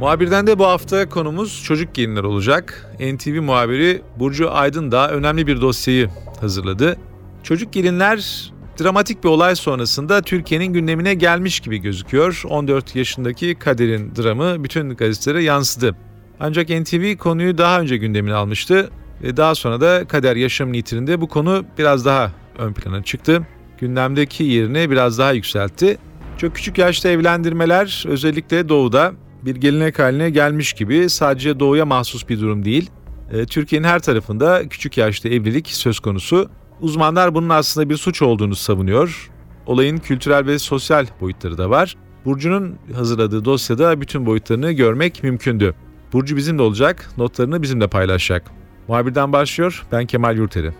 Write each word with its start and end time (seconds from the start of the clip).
Muhabirden 0.00 0.46
de 0.46 0.58
bu 0.58 0.66
hafta 0.66 1.08
konumuz 1.08 1.64
çocuk 1.64 1.94
gelinler 1.94 2.24
olacak. 2.24 2.96
NTV 3.00 3.42
muhabiri 3.42 4.02
Burcu 4.18 4.50
Aydın 4.50 4.92
da 4.92 5.10
önemli 5.10 5.46
bir 5.46 5.60
dosyayı 5.60 6.08
hazırladı. 6.40 6.96
Çocuk 7.42 7.72
gelinler 7.72 8.50
dramatik 8.80 9.24
bir 9.24 9.28
olay 9.28 9.56
sonrasında 9.56 10.22
Türkiye'nin 10.22 10.72
gündemine 10.72 11.14
gelmiş 11.14 11.60
gibi 11.60 11.78
gözüküyor. 11.78 12.42
14 12.48 12.96
yaşındaki 12.96 13.54
Kader'in 13.54 14.16
dramı 14.16 14.64
bütün 14.64 14.90
gazetelere 14.90 15.42
yansıdı. 15.42 15.96
Ancak 16.40 16.68
NTV 16.68 17.16
konuyu 17.16 17.58
daha 17.58 17.80
önce 17.80 17.96
gündemine 17.96 18.34
almıştı. 18.34 18.90
Ve 19.22 19.36
daha 19.36 19.54
sonra 19.54 19.80
da 19.80 20.04
Kader 20.08 20.36
yaşam 20.36 20.72
nitrinde 20.72 21.20
bu 21.20 21.28
konu 21.28 21.64
biraz 21.78 22.04
daha 22.04 22.32
ön 22.58 22.72
plana 22.72 23.02
çıktı. 23.02 23.46
Gündemdeki 23.80 24.44
yerini 24.44 24.90
biraz 24.90 25.18
daha 25.18 25.32
yükseltti. 25.32 25.98
Çok 26.38 26.54
küçük 26.54 26.78
yaşta 26.78 27.08
evlendirmeler 27.08 28.04
özellikle 28.08 28.68
doğuda 28.68 29.12
bir 29.44 29.56
gelenek 29.56 29.98
haline 29.98 30.30
gelmiş 30.30 30.72
gibi 30.72 31.10
sadece 31.10 31.60
doğuya 31.60 31.86
mahsus 31.86 32.28
bir 32.28 32.40
durum 32.40 32.64
değil. 32.64 32.90
E, 33.32 33.46
Türkiye'nin 33.46 33.88
her 33.88 33.98
tarafında 33.98 34.68
küçük 34.68 34.98
yaşta 34.98 35.28
evlilik 35.28 35.68
söz 35.68 36.00
konusu. 36.00 36.50
Uzmanlar 36.80 37.34
bunun 37.34 37.48
aslında 37.48 37.90
bir 37.90 37.96
suç 37.96 38.22
olduğunu 38.22 38.54
savunuyor. 38.54 39.30
Olayın 39.66 39.98
kültürel 39.98 40.46
ve 40.46 40.58
sosyal 40.58 41.06
boyutları 41.20 41.58
da 41.58 41.70
var. 41.70 41.96
Burcu'nun 42.24 42.78
hazırladığı 42.94 43.44
dosyada 43.44 44.00
bütün 44.00 44.26
boyutlarını 44.26 44.72
görmek 44.72 45.22
mümkündü. 45.22 45.74
Burcu 46.12 46.36
bizimle 46.36 46.62
olacak, 46.62 47.10
notlarını 47.16 47.62
bizimle 47.62 47.86
paylaşacak. 47.86 48.50
Muhabirden 48.88 49.32
başlıyor, 49.32 49.86
ben 49.92 50.06
Kemal 50.06 50.36
Yurteri. 50.36 50.72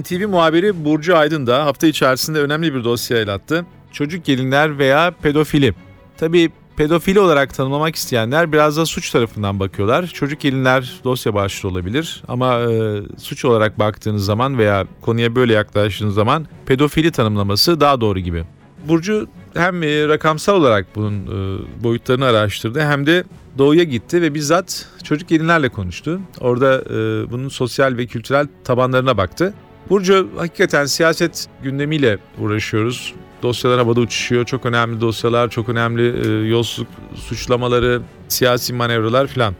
NTV 0.00 0.28
muhabiri 0.28 0.84
Burcu 0.84 1.16
Aydın 1.16 1.46
da 1.46 1.66
hafta 1.66 1.86
içerisinde 1.86 2.40
önemli 2.40 2.74
bir 2.74 2.84
dosya 2.84 3.18
el 3.18 3.34
attı. 3.34 3.66
Çocuk 3.92 4.24
gelinler 4.24 4.78
veya 4.78 5.14
pedofili. 5.22 5.74
Tabii 6.16 6.50
pedofili 6.76 7.20
olarak 7.20 7.54
tanımlamak 7.54 7.96
isteyenler 7.96 8.52
biraz 8.52 8.76
da 8.76 8.86
suç 8.86 9.10
tarafından 9.10 9.60
bakıyorlar. 9.60 10.06
Çocuk 10.06 10.40
gelinler 10.40 11.00
dosya 11.04 11.34
başlığı 11.34 11.68
olabilir 11.68 12.22
ama 12.28 12.60
e, 12.60 13.00
suç 13.18 13.44
olarak 13.44 13.78
baktığınız 13.78 14.24
zaman 14.24 14.58
veya 14.58 14.86
konuya 15.00 15.34
böyle 15.34 15.52
yaklaştığınız 15.52 16.14
zaman 16.14 16.46
pedofili 16.66 17.10
tanımlaması 17.10 17.80
daha 17.80 18.00
doğru 18.00 18.18
gibi. 18.18 18.44
Burcu 18.88 19.28
hem 19.54 19.82
e, 19.82 20.08
rakamsal 20.08 20.54
olarak 20.54 20.86
bunun 20.94 21.26
e, 21.26 21.58
boyutlarını 21.84 22.24
araştırdı 22.24 22.80
hem 22.80 23.06
de 23.06 23.24
doğuya 23.58 23.84
gitti 23.84 24.22
ve 24.22 24.34
bizzat 24.34 24.88
çocuk 25.04 25.28
gelinlerle 25.28 25.68
konuştu. 25.68 26.20
Orada 26.40 26.80
e, 26.80 27.30
bunun 27.30 27.48
sosyal 27.48 27.96
ve 27.96 28.06
kültürel 28.06 28.46
tabanlarına 28.64 29.16
baktı. 29.16 29.54
Burcu 29.90 30.28
hakikaten 30.36 30.84
siyaset 30.84 31.46
gündemiyle 31.62 32.18
uğraşıyoruz. 32.38 33.14
Dosyalar 33.42 33.78
havada 33.78 34.00
uçuşuyor. 34.00 34.44
Çok 34.44 34.66
önemli 34.66 35.00
dosyalar, 35.00 35.50
çok 35.50 35.68
önemli 35.68 36.02
e, 36.26 36.48
yolsuzluk 36.48 36.88
suçlamaları, 37.14 38.02
siyasi 38.28 38.72
manevralar 38.72 39.26
filan. 39.26 39.54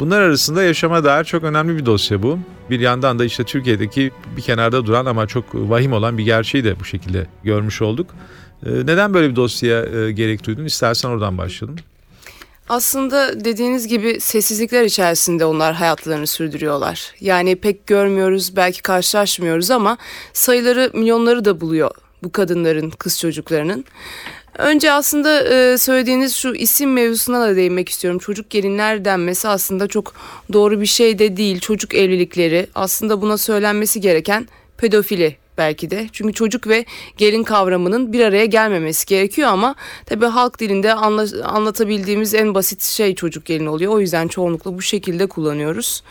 Bunlar 0.00 0.20
arasında 0.20 0.62
yaşama 0.62 1.04
dair 1.04 1.24
çok 1.24 1.44
önemli 1.44 1.76
bir 1.76 1.86
dosya 1.86 2.22
bu. 2.22 2.38
Bir 2.70 2.80
yandan 2.80 3.18
da 3.18 3.24
işte 3.24 3.44
Türkiye'deki 3.44 4.10
bir 4.36 4.42
kenarda 4.42 4.86
duran 4.86 5.06
ama 5.06 5.26
çok 5.26 5.44
vahim 5.54 5.92
olan 5.92 6.18
bir 6.18 6.24
gerçeği 6.24 6.64
de 6.64 6.80
bu 6.80 6.84
şekilde 6.84 7.26
görmüş 7.44 7.82
olduk. 7.82 8.10
E, 8.66 8.70
neden 8.70 9.14
böyle 9.14 9.30
bir 9.30 9.36
dosyaya 9.36 9.84
e, 9.84 10.12
gerek 10.12 10.46
duydun? 10.46 10.64
İstersen 10.64 11.08
oradan 11.08 11.38
başlayalım. 11.38 11.78
Aslında 12.68 13.44
dediğiniz 13.44 13.88
gibi 13.88 14.20
sessizlikler 14.20 14.84
içerisinde 14.84 15.44
onlar 15.44 15.74
hayatlarını 15.74 16.26
sürdürüyorlar. 16.26 17.14
Yani 17.20 17.56
pek 17.56 17.86
görmüyoruz, 17.86 18.56
belki 18.56 18.82
karşılaşmıyoruz 18.82 19.70
ama 19.70 19.98
sayıları 20.32 20.90
milyonları 20.94 21.44
da 21.44 21.60
buluyor 21.60 21.90
bu 22.22 22.32
kadınların, 22.32 22.90
kız 22.90 23.20
çocuklarının. 23.20 23.84
Önce 24.58 24.92
aslında 24.92 25.42
e, 25.42 25.78
söylediğiniz 25.78 26.36
şu 26.36 26.54
isim 26.54 26.92
mevzusuna 26.92 27.40
da 27.40 27.56
değinmek 27.56 27.88
istiyorum. 27.88 28.18
Çocuk 28.18 28.50
gelinler 28.50 29.04
denmesi 29.04 29.48
aslında 29.48 29.86
çok 29.88 30.14
doğru 30.52 30.80
bir 30.80 30.86
şey 30.86 31.18
de 31.18 31.36
değil. 31.36 31.60
Çocuk 31.60 31.94
evlilikleri 31.94 32.66
aslında 32.74 33.22
buna 33.22 33.38
söylenmesi 33.38 34.00
gereken 34.00 34.48
pedofili 34.76 35.36
belki 35.58 35.90
de. 35.90 36.08
Çünkü 36.12 36.32
çocuk 36.32 36.66
ve 36.66 36.84
gelin 37.16 37.42
kavramının 37.42 38.12
bir 38.12 38.20
araya 38.20 38.44
gelmemesi 38.44 39.06
gerekiyor 39.06 39.48
ama 39.48 39.74
tabii 40.06 40.26
halk 40.26 40.60
dilinde 40.60 40.94
anla, 40.94 41.26
anlatabildiğimiz 41.44 42.34
en 42.34 42.54
basit 42.54 42.82
şey 42.82 43.14
çocuk 43.14 43.44
gelin 43.44 43.66
oluyor. 43.66 43.92
O 43.92 44.00
yüzden 44.00 44.28
çoğunlukla 44.28 44.74
bu 44.74 44.82
şekilde 44.82 45.26
kullanıyoruz. 45.26 46.02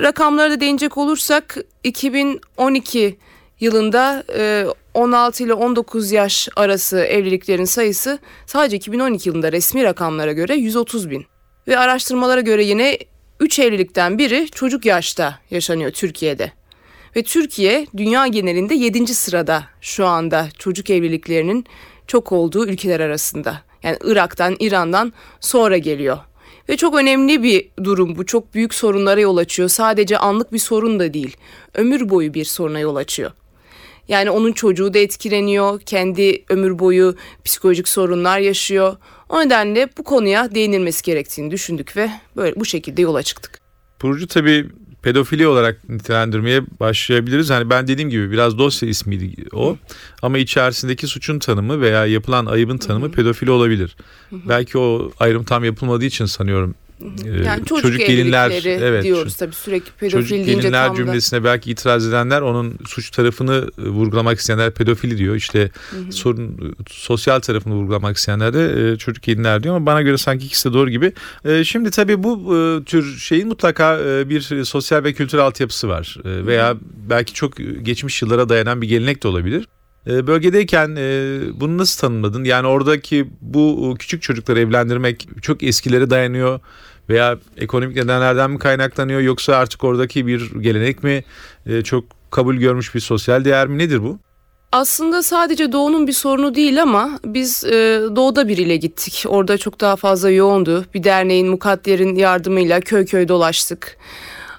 Rakamlara 0.00 0.50
da 0.50 0.60
değinecek 0.60 0.98
olursak 0.98 1.56
2012 1.84 3.18
yılında 3.60 4.24
16 4.94 5.42
ile 5.42 5.54
19 5.54 6.12
yaş 6.12 6.48
arası 6.56 6.98
evliliklerin 6.98 7.64
sayısı 7.64 8.18
sadece 8.46 8.76
2012 8.76 9.28
yılında 9.28 9.52
resmi 9.52 9.84
rakamlara 9.84 10.32
göre 10.32 10.54
130 10.54 11.10
bin. 11.10 11.26
Ve 11.68 11.78
araştırmalara 11.78 12.40
göre 12.40 12.64
yine 12.64 12.98
3 13.40 13.58
evlilikten 13.58 14.18
biri 14.18 14.48
çocuk 14.50 14.86
yaşta 14.86 15.38
yaşanıyor 15.50 15.90
Türkiye'de. 15.90 16.52
Ve 17.16 17.22
Türkiye 17.22 17.86
dünya 17.96 18.26
genelinde 18.26 18.74
7. 18.74 19.14
sırada 19.14 19.64
şu 19.80 20.06
anda 20.06 20.48
çocuk 20.58 20.90
evliliklerinin 20.90 21.66
çok 22.06 22.32
olduğu 22.32 22.66
ülkeler 22.66 23.00
arasında. 23.00 23.62
Yani 23.82 23.96
Irak'tan, 24.04 24.56
İran'dan 24.60 25.12
sonra 25.40 25.78
geliyor. 25.78 26.18
Ve 26.68 26.76
çok 26.76 26.94
önemli 26.94 27.42
bir 27.42 27.68
durum 27.84 28.16
bu. 28.16 28.26
Çok 28.26 28.54
büyük 28.54 28.74
sorunlara 28.74 29.20
yol 29.20 29.36
açıyor. 29.36 29.68
Sadece 29.68 30.18
anlık 30.18 30.52
bir 30.52 30.58
sorun 30.58 31.00
da 31.00 31.14
değil. 31.14 31.36
Ömür 31.74 32.08
boyu 32.08 32.34
bir 32.34 32.44
soruna 32.44 32.78
yol 32.78 32.96
açıyor. 32.96 33.30
Yani 34.08 34.30
onun 34.30 34.52
çocuğu 34.52 34.94
da 34.94 34.98
etkileniyor. 34.98 35.80
Kendi 35.80 36.44
ömür 36.48 36.78
boyu 36.78 37.16
psikolojik 37.44 37.88
sorunlar 37.88 38.38
yaşıyor. 38.38 38.96
O 39.28 39.40
nedenle 39.40 39.88
bu 39.98 40.04
konuya 40.04 40.54
değinilmesi 40.54 41.02
gerektiğini 41.02 41.50
düşündük 41.50 41.96
ve 41.96 42.10
böyle 42.36 42.56
bu 42.56 42.64
şekilde 42.64 43.02
yola 43.02 43.22
çıktık. 43.22 43.60
Burcu 44.02 44.26
tabii 44.26 44.70
pedofili 45.02 45.46
olarak 45.46 45.88
nitelendirmeye 45.88 46.62
başlayabiliriz. 46.80 47.50
Hani 47.50 47.70
ben 47.70 47.86
dediğim 47.86 48.10
gibi 48.10 48.30
biraz 48.30 48.58
dosya 48.58 48.88
ismiydi 48.88 49.48
o. 49.52 49.76
Ama 50.22 50.38
içerisindeki 50.38 51.06
suçun 51.06 51.38
tanımı 51.38 51.80
veya 51.80 52.06
yapılan 52.06 52.46
ayıbın 52.46 52.78
tanımı 52.78 53.12
pedofili 53.12 53.50
olabilir. 53.50 53.96
Belki 54.32 54.78
o 54.78 55.12
ayrım 55.20 55.44
tam 55.44 55.64
yapılmadığı 55.64 56.04
için 56.04 56.24
sanıyorum 56.24 56.74
yani 57.44 57.64
çocuk, 57.64 57.82
çocuk 57.82 58.06
gelinler 58.06 58.64
evet, 58.66 59.04
diyoruz 59.04 59.36
tabii 59.36 59.54
sürekli 59.54 59.90
pedofil 59.90 60.28
çocuk 60.28 60.46
gelinler 60.46 60.86
tam 60.86 60.96
cümlesine 60.96 61.40
da... 61.40 61.44
belki 61.44 61.70
itiraz 61.70 62.06
edenler 62.06 62.40
onun 62.40 62.74
suç 62.86 63.10
tarafını 63.10 63.70
e, 63.78 63.82
vurgulamak 63.82 64.38
isteyenler 64.38 64.70
pedofili 64.70 65.18
diyor. 65.18 65.34
İşte 65.34 65.70
hı 65.90 65.96
hı. 65.96 66.12
sorun 66.12 66.74
sosyal 66.88 67.40
tarafını 67.40 67.74
vurgulamak 67.74 68.16
isteyenler 68.16 68.54
de 68.54 68.92
e, 68.92 68.96
çocuk 68.96 69.22
gelinler 69.22 69.62
diyor 69.62 69.76
ama 69.76 69.86
bana 69.86 70.02
göre 70.02 70.18
sanki 70.18 70.46
ikisi 70.46 70.70
de 70.70 70.74
doğru 70.74 70.90
gibi. 70.90 71.12
E, 71.44 71.64
şimdi 71.64 71.90
tabii 71.90 72.22
bu 72.22 72.82
tür 72.86 73.18
şeyin 73.18 73.48
mutlaka 73.48 73.98
bir 74.28 74.64
sosyal 74.64 75.04
ve 75.04 75.12
kültürel 75.12 75.44
altyapısı 75.44 75.88
var. 75.88 76.16
Veya 76.24 76.76
belki 77.10 77.34
çok 77.34 77.52
geçmiş 77.82 78.22
yıllara 78.22 78.48
dayanan 78.48 78.82
bir 78.82 78.88
gelenek 78.88 79.22
de 79.22 79.28
olabilir. 79.28 79.68
Bölgedeyken 80.06 80.96
bunu 81.60 81.78
nasıl 81.78 82.00
tanımladın? 82.00 82.44
Yani 82.44 82.66
oradaki 82.66 83.28
bu 83.40 83.96
küçük 83.98 84.22
çocukları 84.22 84.60
evlendirmek 84.60 85.28
çok 85.42 85.62
eskilere 85.62 86.10
dayanıyor 86.10 86.60
veya 87.08 87.38
ekonomik 87.56 87.96
nedenlerden 87.96 88.50
mi 88.50 88.58
kaynaklanıyor 88.58 89.20
yoksa 89.20 89.56
artık 89.56 89.84
oradaki 89.84 90.26
bir 90.26 90.60
gelenek 90.60 91.02
mi 91.02 91.24
e, 91.66 91.82
çok 91.82 92.04
kabul 92.30 92.56
görmüş 92.56 92.94
bir 92.94 93.00
sosyal 93.00 93.44
değer 93.44 93.66
mi 93.66 93.78
nedir 93.78 94.02
bu? 94.02 94.18
Aslında 94.72 95.22
sadece 95.22 95.72
doğunun 95.72 96.06
bir 96.06 96.12
sorunu 96.12 96.54
değil 96.54 96.82
ama 96.82 97.10
biz 97.24 97.64
e, 97.64 98.00
doğuda 98.16 98.48
biriyle 98.48 98.76
gittik. 98.76 99.24
Orada 99.28 99.58
çok 99.58 99.80
daha 99.80 99.96
fazla 99.96 100.30
yoğundu. 100.30 100.84
Bir 100.94 101.04
derneğin, 101.04 101.48
mukadderin 101.48 102.14
yardımıyla 102.14 102.80
köy 102.80 103.06
köy 103.06 103.28
dolaştık. 103.28 103.96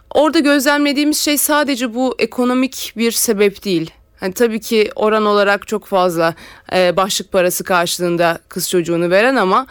Orada 0.09 0.39
gözlemlediğimiz 0.39 1.19
şey 1.19 1.37
sadece 1.37 1.93
bu 1.93 2.15
ekonomik 2.19 2.93
bir 2.97 3.11
sebep 3.11 3.65
değil. 3.65 3.91
Hani 4.19 4.33
tabii 4.33 4.59
ki 4.59 4.91
oran 4.95 5.25
olarak 5.25 5.67
çok 5.67 5.85
fazla 5.85 6.35
e, 6.73 6.97
başlık 6.97 7.31
parası 7.31 7.63
karşılığında 7.63 8.39
kız 8.49 8.69
çocuğunu 8.69 9.09
veren 9.09 9.35
ama 9.35 9.67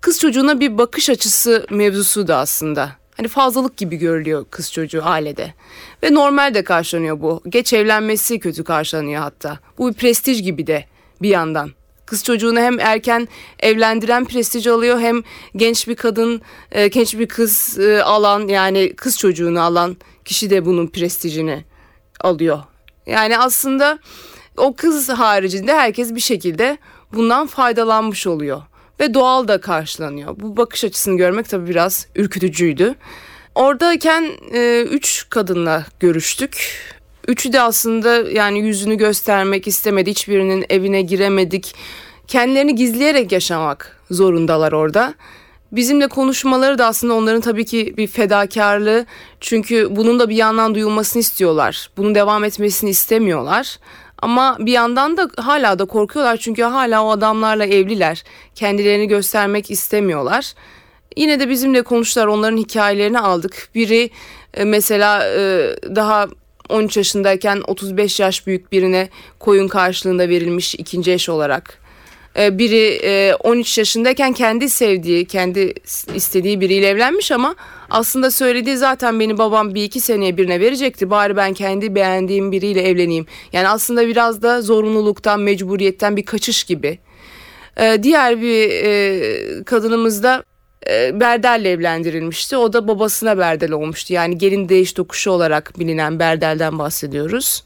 kız 0.00 0.20
çocuğuna 0.20 0.60
bir 0.60 0.78
bakış 0.78 1.10
açısı 1.10 1.66
mevzusu 1.70 2.28
da 2.28 2.36
aslında. 2.36 2.92
Hani 3.16 3.28
fazlalık 3.28 3.76
gibi 3.76 3.96
görülüyor 3.96 4.46
kız 4.50 4.72
çocuğu 4.72 5.02
ailede. 5.04 5.54
Ve 6.02 6.14
normal 6.14 6.54
de 6.54 6.64
karşılanıyor 6.64 7.20
bu. 7.20 7.42
Geç 7.48 7.72
evlenmesi 7.72 8.38
kötü 8.38 8.64
karşılanıyor 8.64 9.22
hatta. 9.22 9.58
Bu 9.78 9.88
bir 9.88 9.94
prestij 9.94 10.42
gibi 10.42 10.66
de 10.66 10.84
bir 11.22 11.28
yandan 11.28 11.70
Kız 12.08 12.24
çocuğunu 12.24 12.60
hem 12.60 12.80
erken 12.80 13.28
evlendiren 13.60 14.24
prestij 14.24 14.66
alıyor 14.66 15.00
hem 15.00 15.22
genç 15.56 15.88
bir 15.88 15.94
kadın, 15.94 16.42
e, 16.72 16.88
genç 16.88 17.18
bir 17.18 17.28
kız 17.28 17.78
e, 17.78 18.02
alan 18.02 18.48
yani 18.48 18.92
kız 18.96 19.18
çocuğunu 19.18 19.60
alan 19.60 19.96
kişi 20.24 20.50
de 20.50 20.64
bunun 20.64 20.86
prestijini 20.86 21.64
alıyor. 22.20 22.58
Yani 23.06 23.38
aslında 23.38 23.98
o 24.56 24.76
kız 24.76 25.08
haricinde 25.08 25.74
herkes 25.74 26.14
bir 26.14 26.20
şekilde 26.20 26.78
bundan 27.12 27.46
faydalanmış 27.46 28.26
oluyor 28.26 28.62
ve 29.00 29.14
doğal 29.14 29.48
da 29.48 29.60
karşılanıyor. 29.60 30.36
Bu 30.40 30.56
bakış 30.56 30.84
açısını 30.84 31.16
görmek 31.16 31.48
tabii 31.48 31.68
biraz 31.68 32.06
ürkütücüydü. 32.16 32.94
Oradayken 33.54 34.30
e, 34.52 34.82
üç 34.90 35.26
kadınla 35.30 35.86
görüştük. 36.00 36.82
Üçü 37.28 37.52
de 37.52 37.60
aslında 37.60 38.30
yani 38.30 38.58
yüzünü 38.58 38.94
göstermek 38.94 39.66
istemedi. 39.66 40.10
Hiçbirinin 40.10 40.64
evine 40.70 41.02
giremedik. 41.02 41.74
Kendilerini 42.28 42.74
gizleyerek 42.74 43.32
yaşamak 43.32 44.00
zorundalar 44.10 44.72
orada. 44.72 45.14
Bizimle 45.72 46.08
konuşmaları 46.08 46.78
da 46.78 46.86
aslında 46.86 47.14
onların 47.14 47.40
tabii 47.40 47.64
ki 47.64 47.94
bir 47.96 48.06
fedakarlığı. 48.06 49.06
Çünkü 49.40 49.88
bunun 49.90 50.18
da 50.20 50.28
bir 50.28 50.36
yandan 50.36 50.74
duyulmasını 50.74 51.20
istiyorlar. 51.20 51.90
Bunun 51.96 52.14
devam 52.14 52.44
etmesini 52.44 52.90
istemiyorlar. 52.90 53.78
Ama 54.22 54.56
bir 54.60 54.72
yandan 54.72 55.16
da 55.16 55.30
hala 55.36 55.78
da 55.78 55.84
korkuyorlar 55.84 56.36
çünkü 56.36 56.62
hala 56.62 57.04
o 57.04 57.10
adamlarla 57.10 57.66
evliler. 57.66 58.24
Kendilerini 58.54 59.08
göstermek 59.08 59.70
istemiyorlar. 59.70 60.54
Yine 61.16 61.40
de 61.40 61.48
bizimle 61.48 61.82
konuştular 61.82 62.26
onların 62.26 62.56
hikayelerini 62.56 63.18
aldık. 63.18 63.68
Biri 63.74 64.10
e, 64.54 64.64
mesela 64.64 65.24
e, 65.26 65.76
daha 65.96 66.28
13 66.68 66.96
yaşındayken 66.96 67.62
35 67.66 68.20
yaş 68.20 68.46
büyük 68.46 68.72
birine 68.72 69.08
koyun 69.38 69.68
karşılığında 69.68 70.28
verilmiş 70.28 70.74
ikinci 70.74 71.12
eş 71.12 71.28
olarak. 71.28 71.87
E, 72.38 72.58
Biri 72.58 73.00
e, 73.02 73.34
13 73.34 73.78
yaşındayken 73.78 74.32
kendi 74.32 74.70
sevdiği, 74.70 75.24
kendi 75.24 75.74
istediği 76.14 76.60
biriyle 76.60 76.88
evlenmiş 76.88 77.32
ama 77.32 77.54
aslında 77.90 78.30
söylediği 78.30 78.76
zaten 78.76 79.20
beni 79.20 79.38
babam 79.38 79.74
bir 79.74 79.84
iki 79.84 80.00
seneye 80.00 80.36
birine 80.36 80.60
verecekti. 80.60 81.10
Bari 81.10 81.36
ben 81.36 81.54
kendi 81.54 81.94
beğendiğim 81.94 82.52
biriyle 82.52 82.82
evleneyim. 82.82 83.26
Yani 83.52 83.68
aslında 83.68 84.06
biraz 84.06 84.42
da 84.42 84.62
zorunluluktan, 84.62 85.40
mecburiyetten 85.40 86.16
bir 86.16 86.24
kaçış 86.24 86.64
gibi. 86.64 86.98
E, 87.76 88.02
Diğer 88.02 88.40
bir 88.42 88.70
e, 88.70 89.64
kadınımız 89.64 90.22
da 90.22 90.44
e, 90.90 91.20
Berdel'le 91.20 91.64
evlendirilmişti. 91.64 92.56
O 92.56 92.72
da 92.72 92.88
babasına 92.88 93.38
Berdel 93.38 93.72
olmuştu. 93.72 94.12
Yani 94.12 94.38
gelin 94.38 94.68
değiş 94.68 94.92
tokuşu 94.92 95.30
olarak 95.30 95.78
bilinen 95.78 96.18
Berdel'den 96.18 96.78
bahsediyoruz. 96.78 97.62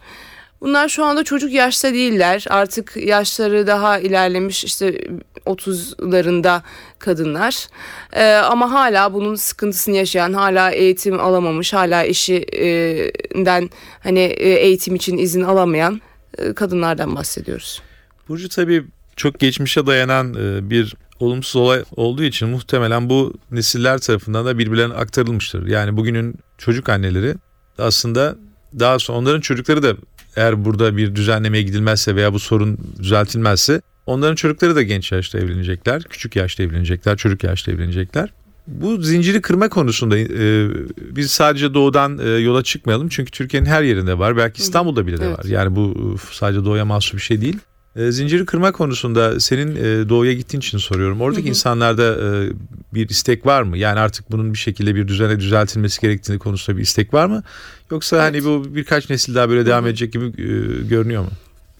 Bunlar 0.62 0.88
şu 0.88 1.04
anda 1.04 1.24
çocuk 1.24 1.52
yaşta 1.52 1.94
değiller. 1.94 2.44
Artık 2.50 2.96
yaşları 2.96 3.66
daha 3.66 3.98
ilerlemiş 3.98 4.64
işte 4.64 5.08
30'larında 5.46 6.62
kadınlar. 6.98 7.66
Ee, 8.12 8.34
ama 8.34 8.72
hala 8.72 9.14
bunun 9.14 9.34
sıkıntısını 9.34 9.96
yaşayan, 9.96 10.32
hala 10.32 10.70
eğitim 10.70 11.20
alamamış, 11.20 11.72
hala 11.72 12.04
eşinden 12.04 13.70
hani 14.00 14.20
e, 14.20 14.48
eğitim 14.48 14.94
için 14.94 15.18
izin 15.18 15.42
alamayan 15.42 16.00
e, 16.38 16.52
kadınlardan 16.52 17.16
bahsediyoruz. 17.16 17.82
Burcu 18.28 18.48
tabii 18.48 18.84
çok 19.16 19.38
geçmişe 19.38 19.86
dayanan 19.86 20.34
e, 20.34 20.70
bir 20.70 20.94
olumsuz 21.20 21.56
olay 21.56 21.84
olduğu 21.96 22.22
için 22.22 22.48
muhtemelen 22.48 23.10
bu 23.10 23.34
nesiller 23.50 23.98
tarafından 23.98 24.46
da 24.46 24.58
birbirlerine 24.58 24.94
aktarılmıştır. 24.94 25.66
Yani 25.66 25.96
bugünün 25.96 26.34
çocuk 26.58 26.88
anneleri 26.88 27.34
aslında 27.78 28.36
daha 28.78 28.98
sonra 28.98 29.18
onların 29.18 29.40
çocukları 29.40 29.82
da 29.82 29.96
eğer 30.36 30.64
burada 30.64 30.96
bir 30.96 31.14
düzenlemeye 31.14 31.62
gidilmezse 31.62 32.16
veya 32.16 32.32
bu 32.32 32.38
sorun 32.38 32.78
düzeltilmezse 32.98 33.82
onların 34.06 34.34
çocukları 34.34 34.76
da 34.76 34.82
genç 34.82 35.12
yaşta 35.12 35.38
evlenecekler, 35.38 36.02
küçük 36.02 36.36
yaşta 36.36 36.62
evlenecekler, 36.62 37.16
çocuk 37.16 37.44
yaşta 37.44 37.72
evlenecekler. 37.72 38.32
Bu 38.66 39.02
zinciri 39.02 39.40
kırma 39.40 39.68
konusunda 39.68 40.18
e, 40.18 40.68
biz 41.16 41.30
sadece 41.30 41.74
doğudan 41.74 42.18
e, 42.18 42.28
yola 42.28 42.62
çıkmayalım 42.62 43.08
çünkü 43.08 43.30
Türkiye'nin 43.30 43.66
her 43.68 43.82
yerinde 43.82 44.18
var. 44.18 44.36
Belki 44.36 44.62
İstanbul'da 44.62 45.06
bile 45.06 45.18
de 45.20 45.24
Evet. 45.26 45.38
var. 45.38 45.44
Yani 45.44 45.76
bu 45.76 46.14
e, 46.14 46.34
sadece 46.34 46.64
doğuya 46.64 46.84
mahsus 46.84 47.14
bir 47.14 47.20
şey 47.20 47.40
değil. 47.40 47.58
E, 47.96 48.12
zinciri 48.12 48.46
kırma 48.46 48.72
konusunda 48.72 49.40
senin 49.40 49.76
e, 49.76 50.08
doğuya 50.08 50.32
gittiğin 50.32 50.60
için 50.60 50.78
soruyorum. 50.78 51.20
Oradaki 51.20 51.42
Hı 51.42 51.46
hı. 51.46 51.48
insanlarda 51.48 52.14
e, 52.14 52.50
bir 52.94 53.08
istek 53.08 53.46
var 53.46 53.62
mı? 53.62 53.78
Yani 53.78 54.00
artık 54.00 54.30
bunun 54.32 54.52
bir 54.52 54.58
şekilde 54.58 54.94
bir 54.94 55.08
düzene 55.08 55.40
düzeltilmesi 55.40 56.00
gerektiğini 56.00 56.38
konusunda 56.38 56.78
bir 56.78 56.82
istek 56.82 57.14
var 57.14 57.26
mı? 57.26 57.42
Yoksa 57.90 58.22
hani 58.22 58.44
bu 58.44 58.74
birkaç 58.74 59.10
nesil 59.10 59.34
daha 59.34 59.48
böyle 59.48 59.66
devam 59.66 59.84
Hı 59.84 59.88
edecek 59.88 60.12
gibi 60.12 60.32
görünüyor 60.88 61.22
mu? 61.22 61.30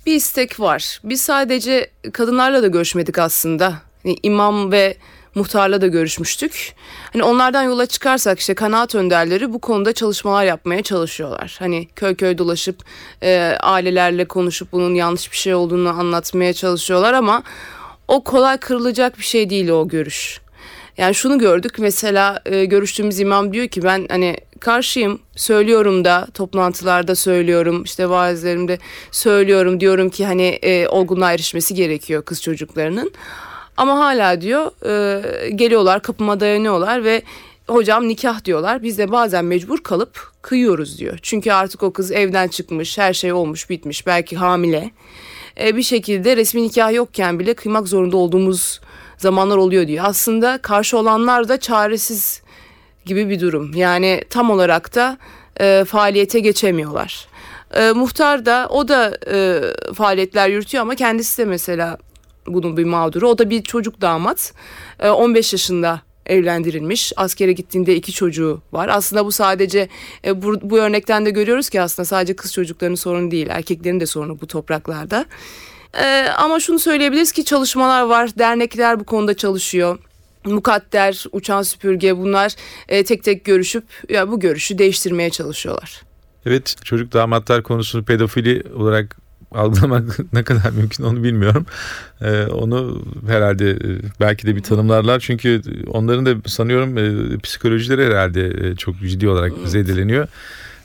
Bir 0.06 0.14
istek 0.14 0.60
var. 0.60 1.00
Biz 1.04 1.20
sadece 1.20 1.90
kadınlarla 2.12 2.62
da 2.62 2.66
görüşmedik 2.66 3.18
aslında. 3.18 3.74
Hani 4.02 4.16
imam 4.22 4.72
ve 4.72 4.96
muhtarla 5.34 5.80
da 5.80 5.86
görüşmüştük. 5.86 6.74
Hani 7.12 7.22
onlardan 7.22 7.62
yola 7.62 7.86
çıkarsak 7.86 8.38
işte 8.38 8.54
kanaat 8.54 8.94
önderleri 8.94 9.52
bu 9.52 9.58
konuda 9.58 9.92
çalışmalar 9.92 10.44
yapmaya 10.44 10.82
çalışıyorlar. 10.82 11.56
Hani 11.58 11.88
köy 11.96 12.14
köy 12.14 12.38
dolaşıp 12.38 12.76
e, 13.22 13.56
ailelerle 13.60 14.24
konuşup 14.24 14.72
bunun 14.72 14.94
yanlış 14.94 15.32
bir 15.32 15.36
şey 15.36 15.54
olduğunu 15.54 15.88
anlatmaya 15.88 16.52
çalışıyorlar 16.52 17.12
ama 17.12 17.42
o 18.08 18.24
kolay 18.24 18.58
kırılacak 18.58 19.18
bir 19.18 19.24
şey 19.24 19.50
değil 19.50 19.68
o 19.68 19.88
görüş. 19.88 20.40
Yani 20.98 21.14
şunu 21.14 21.38
gördük 21.38 21.78
mesela 21.78 22.42
e, 22.44 22.64
görüştüğümüz 22.64 23.20
imam 23.20 23.52
diyor 23.52 23.68
ki 23.68 23.82
ben 23.82 24.06
hani 24.10 24.36
karşıyım 24.60 25.20
söylüyorum 25.36 26.04
da 26.04 26.26
toplantılarda 26.34 27.14
söylüyorum 27.14 27.82
işte 27.84 28.08
vaazlerimde 28.08 28.78
söylüyorum 29.10 29.80
diyorum 29.80 30.10
ki 30.10 30.26
hani 30.26 30.46
e, 30.46 30.88
olgunluğa 30.88 31.32
erişmesi 31.32 31.74
gerekiyor 31.74 32.24
kız 32.24 32.42
çocuklarının. 32.42 33.12
Ama 33.76 33.98
hala 33.98 34.40
diyor 34.40 34.70
e, 34.86 35.50
geliyorlar 35.50 36.02
kapıma 36.02 36.40
dayanıyorlar 36.40 37.04
ve 37.04 37.22
hocam 37.68 38.08
nikah 38.08 38.44
diyorlar. 38.44 38.82
Biz 38.82 38.98
de 38.98 39.12
bazen 39.12 39.44
mecbur 39.44 39.82
kalıp 39.82 40.32
kıyıyoruz 40.42 40.98
diyor. 40.98 41.18
Çünkü 41.22 41.52
artık 41.52 41.82
o 41.82 41.92
kız 41.92 42.12
evden 42.12 42.48
çıkmış 42.48 42.98
her 42.98 43.14
şey 43.14 43.32
olmuş 43.32 43.70
bitmiş 43.70 44.06
belki 44.06 44.36
hamile. 44.36 44.90
E, 45.60 45.76
bir 45.76 45.82
şekilde 45.82 46.36
resmi 46.36 46.62
nikah 46.62 46.92
yokken 46.92 47.38
bile 47.38 47.54
kıymak 47.54 47.88
zorunda 47.88 48.16
olduğumuz 48.16 48.80
zamanlar 49.18 49.56
oluyor 49.56 49.86
diyor. 49.86 50.04
Aslında 50.08 50.58
karşı 50.58 50.98
olanlar 50.98 51.48
da 51.48 51.60
çaresiz 51.60 52.42
gibi 53.06 53.28
bir 53.28 53.40
durum. 53.40 53.74
Yani 53.74 54.24
tam 54.30 54.50
olarak 54.50 54.94
da 54.94 55.18
e, 55.60 55.84
faaliyete 55.84 56.40
geçemiyorlar. 56.40 57.26
E, 57.74 57.92
muhtar 57.92 58.46
da 58.46 58.68
o 58.70 58.88
da 58.88 59.18
e, 59.30 59.60
faaliyetler 59.94 60.48
yürütüyor 60.48 60.82
ama 60.82 60.94
kendisi 60.94 61.38
de 61.38 61.44
mesela 61.44 61.98
bunun 62.46 62.76
bir 62.76 62.84
mağduru. 62.84 63.28
O 63.28 63.38
da 63.38 63.50
bir 63.50 63.62
çocuk 63.62 64.00
damat. 64.00 64.54
E, 65.00 65.08
15 65.08 65.52
yaşında 65.52 66.00
evlendirilmiş. 66.26 67.12
Askere 67.16 67.52
gittiğinde 67.52 67.96
iki 67.96 68.12
çocuğu 68.12 68.62
var. 68.72 68.88
Aslında 68.88 69.26
bu 69.26 69.32
sadece 69.32 69.88
e, 70.24 70.42
bu, 70.42 70.70
bu 70.70 70.78
örnekten 70.78 71.26
de 71.26 71.30
görüyoruz 71.30 71.68
ki 71.68 71.80
aslında 71.80 72.06
sadece 72.06 72.36
kız 72.36 72.52
çocuklarının 72.52 72.96
sorunu 72.96 73.30
değil. 73.30 73.46
Erkeklerin 73.50 74.00
de 74.00 74.06
sorunu 74.06 74.40
bu 74.40 74.46
topraklarda. 74.46 75.26
E, 75.94 76.26
ama 76.36 76.60
şunu 76.60 76.78
söyleyebiliriz 76.78 77.32
ki 77.32 77.44
çalışmalar 77.44 78.02
var. 78.02 78.30
Dernekler 78.38 79.00
bu 79.00 79.04
konuda 79.04 79.36
çalışıyor. 79.36 79.98
Mukadder, 80.44 81.24
uçan 81.32 81.62
süpürge 81.62 82.16
bunlar 82.16 82.54
e, 82.88 83.04
tek 83.04 83.24
tek 83.24 83.44
görüşüp 83.44 83.84
ya 84.08 84.30
bu 84.30 84.40
görüşü 84.40 84.78
değiştirmeye 84.78 85.30
çalışıyorlar. 85.30 86.02
Evet 86.46 86.76
çocuk 86.84 87.12
damatlar 87.12 87.62
konusunu 87.62 88.04
pedofili 88.04 88.62
olarak 88.76 89.21
algılamak 89.54 90.18
ne 90.32 90.42
kadar 90.42 90.70
mümkün 90.70 91.04
onu 91.04 91.22
bilmiyorum. 91.24 91.66
Ee, 92.20 92.42
onu 92.46 93.02
herhalde 93.26 93.70
e, 93.70 93.78
belki 94.20 94.46
de 94.46 94.56
bir 94.56 94.62
tanımlarlar. 94.62 95.20
Çünkü 95.20 95.62
onların 95.86 96.26
da 96.26 96.48
sanıyorum 96.48 96.98
e, 96.98 97.38
psikolojileri 97.38 98.04
herhalde 98.06 98.46
e, 98.68 98.76
çok 98.76 99.00
ciddi 99.00 99.28
olarak 99.28 99.52
Evet. 99.58 99.68
zedeleniyor. 99.70 100.28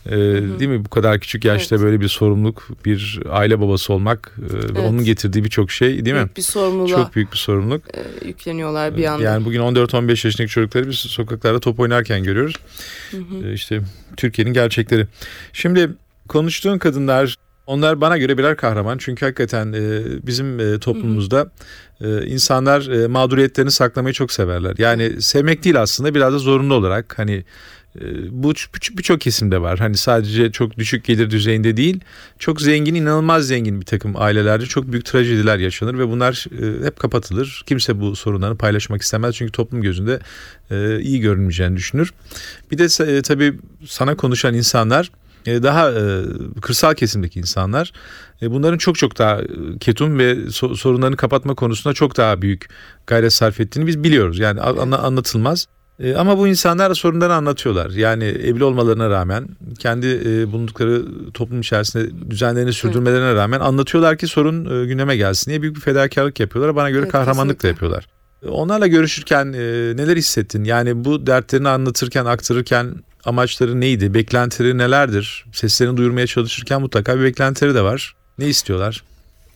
Ee, 0.06 0.12
Değil 0.60 0.68
mi 0.72 0.86
bu 0.86 0.90
kadar 0.90 1.20
küçük 1.20 1.46
yaşta 1.46 1.76
Evet. 1.76 1.86
böyle 1.86 2.02
bir 2.02 2.08
sorumluluk 2.08 2.68
bir 2.86 3.20
aile 3.30 3.60
babası 3.62 3.94
olmak 3.94 4.36
e, 4.38 4.54
ve 4.54 4.58
Evet. 4.66 4.80
onun 4.80 5.04
getirdiği 5.04 5.44
birçok 5.44 5.72
şey 5.72 6.06
değil 6.06 6.16
mi? 6.16 6.22
Büyük 6.22 6.38
bir 6.38 6.42
sorumluluğa 6.42 6.88
Çok 7.04 7.16
büyük 7.16 7.32
bir 7.32 7.38
sorumluluk. 7.38 7.84
e, 7.98 8.28
yükleniyorlar 8.28 8.98
bir 8.98 9.02
yandan. 9.02 9.26
Yani 9.26 9.46
bugün 9.46 9.60
14-15 9.60 10.10
yaşındaki 10.10 10.48
çocukları 10.54 10.90
biz 10.90 10.96
sokaklarda 10.96 11.60
top 11.60 11.80
oynarken 11.80 12.24
görüyoruz. 12.24 12.56
Ee, 13.14 13.54
İşte 13.54 13.82
Türkiye'nin 14.18 14.54
gerçekleri. 14.54 15.08
Şimdi 15.54 15.90
konuştuğun 16.28 16.78
kadınlar 16.78 17.36
onlar 17.68 18.02
bana 18.02 18.18
göre 18.18 18.38
birer 18.38 18.58
kahraman. 18.58 18.98
Çünkü 18.98 19.26
hakikaten 19.26 19.74
e, 19.74 20.02
bizim 20.28 20.60
e, 20.60 20.80
toplumumuzda 20.80 21.52
e, 22.02 22.26
insanlar 22.26 22.88
e, 22.88 23.08
mağduriyetlerini 23.08 23.72
saklamayı 23.72 24.14
çok 24.14 24.32
severler. 24.32 24.76
Yani 24.78 25.22
sevmek 25.22 25.64
değil 25.64 25.82
aslında 25.82 26.16
biraz 26.16 26.34
da 26.34 26.38
zorunlu 26.38 26.74
olarak 26.74 27.20
hani 27.20 27.44
e, 28.02 28.02
bu 28.44 28.54
birçok 28.98 29.22
kesimde 29.22 29.62
var. 29.62 29.80
Hani 29.80 29.98
sadece 29.98 30.52
çok 30.52 30.78
düşük 30.78 31.06
gelir 31.06 31.32
düzeyinde 31.32 31.78
değil, 31.78 32.00
çok 32.40 32.62
zengin, 32.62 32.96
inanılmaz 32.96 33.48
zengin 33.48 33.82
bir 33.82 33.86
takım 33.86 34.14
ailelerde 34.16 34.66
çok 34.66 34.92
büyük 34.92 35.06
trajediler 35.06 35.58
yaşanır 35.58 36.00
ve 36.00 36.08
bunlar 36.08 36.46
e, 36.62 36.86
hep 36.86 37.00
kapatılır. 37.00 37.64
Kimse 37.66 38.00
bu 38.00 38.16
sorunlarını 38.16 38.58
paylaşmak 38.58 39.02
istemez 39.02 39.36
çünkü 39.36 39.52
toplum 39.52 39.82
gözünde 39.82 40.20
e, 40.72 41.00
iyi 41.00 41.20
görünmeyeceğini 41.20 41.76
düşünür. 41.76 42.14
Bir 42.72 42.78
de 42.78 43.18
e, 43.18 43.22
tabii 43.22 43.54
sana 43.86 44.16
konuşan 44.16 44.54
insanlar 44.54 45.12
daha 45.48 45.92
e, 45.92 46.24
kırsal 46.62 46.94
kesimdeki 46.94 47.40
insanlar 47.40 47.94
e, 48.42 48.52
bunların 48.52 48.78
çok 48.78 48.98
çok 48.98 49.18
daha 49.18 49.42
ketum 49.80 50.20
ve 50.20 50.38
sorunlarını 50.52 51.18
kapatma 51.18 51.56
konusunda 51.56 51.94
çok 51.94 52.18
daha 52.18 52.42
büyük 52.42 52.70
gayret 53.08 53.34
sarf 53.34 53.60
ettiğini 53.60 53.88
biz 53.88 54.04
biliyoruz. 54.04 54.40
Yani 54.40 54.62
anlatılmaz. 54.62 55.68
Ama 56.18 56.38
bu 56.38 56.48
insanlar 56.48 56.94
sorunları 56.94 57.34
anlatıyorlar. 57.34 57.90
Yani 57.90 58.24
evli 58.24 58.64
olmalarına 58.64 59.10
rağmen 59.10 59.48
kendi 59.80 60.08
bulundukları 60.52 61.06
toplum 61.34 61.62
içerisinde 61.62 62.30
düzenlerini 62.30 62.74
sürdürmelerine 62.74 63.36
rağmen 63.36 63.60
anlatıyorlar 63.60 64.18
ki 64.18 64.28
sorun 64.28 64.88
gündeme 64.88 65.18
gelsin 65.18 65.52
diye 65.52 65.62
büyük 65.62 65.76
bir 65.76 65.82
fedakarlık 65.82 66.40
yapıyorlar. 66.40 66.76
Bana 66.76 66.90
göre 66.90 67.02
evet, 67.02 67.12
kahramanlık 67.12 67.60
kesinlikle. 67.60 67.64
da 67.64 67.68
yapıyorlar. 67.68 68.08
Onlarla 68.50 68.88
görüşürken 68.88 69.52
neler 69.98 70.18
hissettin? 70.18 70.64
Yani 70.64 71.06
bu 71.06 71.28
dertlerini 71.28 71.70
anlatırken, 71.70 72.26
aktarırken 72.26 72.96
amaçları 73.26 73.82
neydi? 73.82 74.14
Beklentileri 74.14 74.78
nelerdir? 74.78 75.46
Seslerini 75.54 75.98
duyurmaya 75.98 76.28
çalışırken 76.28 76.82
mutlaka 76.82 77.20
bir 77.20 77.24
beklentileri 77.24 77.76
de 77.76 77.82
var. 77.82 78.16
Ne 78.38 78.48
istiyorlar? 78.48 79.04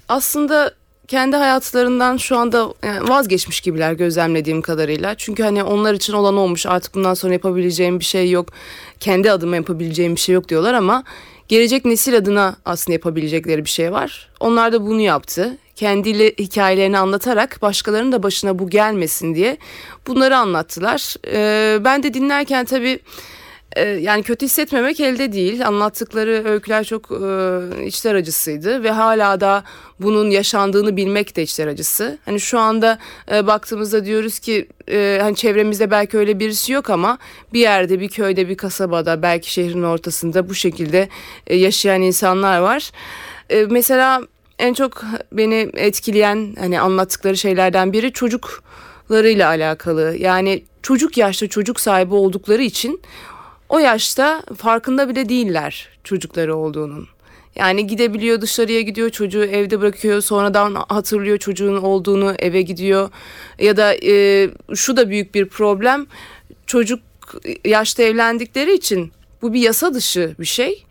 Aslında 0.10 0.74
kendi 1.08 1.36
hayatlarından 1.36 2.18
şu 2.18 2.38
anda 2.38 2.74
vazgeçmiş 3.02 3.62
gibiler 3.62 3.94
gözlemlediğim 3.94 4.62
kadarıyla. 4.62 5.16
Çünkü 5.16 5.44
hani 5.44 5.64
onlar 5.64 5.94
için 5.94 6.14
olan 6.14 6.38
olmuş 6.38 6.66
artık 6.66 6.96
bundan 6.96 7.14
sonra 7.14 7.34
yapabileceğim 7.34 8.00
bir 8.00 8.06
şey 8.06 8.32
yok. 8.32 8.50
Kendi 9.00 9.32
adıma 9.32 9.56
yapabileceğim 9.56 10.16
bir 10.16 10.20
şey 10.20 10.36
yok 10.36 10.50
diyorlar 10.50 10.74
ama 10.74 11.04
gelecek 11.48 11.86
nesil 11.86 12.18
adına 12.18 12.56
aslında 12.66 12.94
yapabilecekleri 12.94 13.66
bir 13.66 13.70
şey 13.70 13.92
var. 13.92 14.30
Onlar 14.40 14.74
da 14.74 14.82
bunu 14.82 15.02
yaptı. 15.02 15.58
Kendiyle 15.76 16.34
hikayelerini 16.40 16.98
anlatarak 16.98 17.62
başkalarının 17.62 18.12
da 18.12 18.24
başına 18.24 18.60
bu 18.60 18.70
gelmesin 18.70 19.36
diye 19.36 19.58
bunları 20.08 20.38
anlattılar. 20.38 21.16
Ee, 21.28 21.80
ben 21.84 22.04
de 22.04 22.14
dinlerken 22.14 22.66
tabii 22.66 23.00
yani 23.80 24.24
kötü 24.24 24.46
hissetmemek 24.46 25.00
elde 25.00 25.32
değil. 25.32 25.68
Anlattıkları 25.68 26.44
öyküler 26.46 26.84
çok 26.84 27.12
e, 27.12 27.86
içler 27.86 28.16
acısıydı 28.16 28.84
ve 28.84 28.92
hala 28.92 29.42
da 29.42 29.64
bunun 30.00 30.30
yaşandığını 30.30 30.98
bilmek 30.98 31.36
de 31.36 31.44
içler 31.44 31.68
acısı. 31.68 32.18
Hani 32.26 32.40
şu 32.40 32.60
anda 32.60 33.00
e, 33.32 33.48
baktığımızda 33.48 34.06
diyoruz 34.06 34.40
ki 34.40 34.68
e, 34.90 35.20
hani 35.22 35.36
çevremizde 35.36 35.92
belki 35.92 36.18
öyle 36.18 36.40
birisi 36.40 36.74
yok 36.74 36.90
ama 36.90 37.18
bir 37.54 37.60
yerde, 37.60 38.00
bir 38.00 38.10
köyde, 38.10 38.50
bir 38.50 38.58
kasabada, 38.58 39.22
belki 39.22 39.54
şehrin 39.54 39.84
ortasında 39.84 40.50
bu 40.50 40.56
şekilde 40.56 41.10
e, 41.48 41.56
yaşayan 41.56 42.02
insanlar 42.02 42.60
var. 42.60 42.92
E, 43.50 43.66
mesela 43.70 44.22
en 44.60 44.74
çok 44.74 45.04
beni 45.32 45.70
etkileyen 45.74 46.56
hani 46.60 46.80
anlattıkları 46.80 47.38
şeylerden 47.38 47.94
biri 47.94 48.14
çocuklarıyla 48.14 49.48
alakalı. 49.48 50.16
Yani 50.18 50.64
çocuk 50.82 51.18
yaşta 51.18 51.48
çocuk 51.48 51.80
sahibi 51.80 52.14
oldukları 52.14 52.62
için 52.62 53.02
o 53.72 53.80
yaşta 53.80 54.44
farkında 54.58 55.10
bile 55.10 55.30
değiller 55.30 55.90
çocukları 56.04 56.56
olduğunun. 56.56 57.08
Yani 57.56 57.88
gidebiliyor 57.88 58.42
dışarıya 58.42 58.82
gidiyor 58.82 59.10
çocuğu 59.10 59.44
evde 59.44 59.82
bırakıyor 59.82 60.22
sonradan 60.22 60.76
hatırlıyor 60.90 61.38
çocuğun 61.38 61.78
olduğunu 61.78 62.36
eve 62.40 62.62
gidiyor 62.62 63.10
ya 63.60 63.78
da 63.78 63.96
e, 63.96 64.50
şu 64.76 64.98
da 64.98 65.10
büyük 65.10 65.36
bir 65.36 65.46
problem 65.46 66.08
çocuk 66.68 67.00
yaşta 67.66 68.04
evlendikleri 68.04 68.74
için 68.74 69.12
bu 69.42 69.54
bir 69.54 69.62
yasa 69.62 69.94
dışı 69.94 70.36
bir 70.40 70.46
şey 70.46 70.86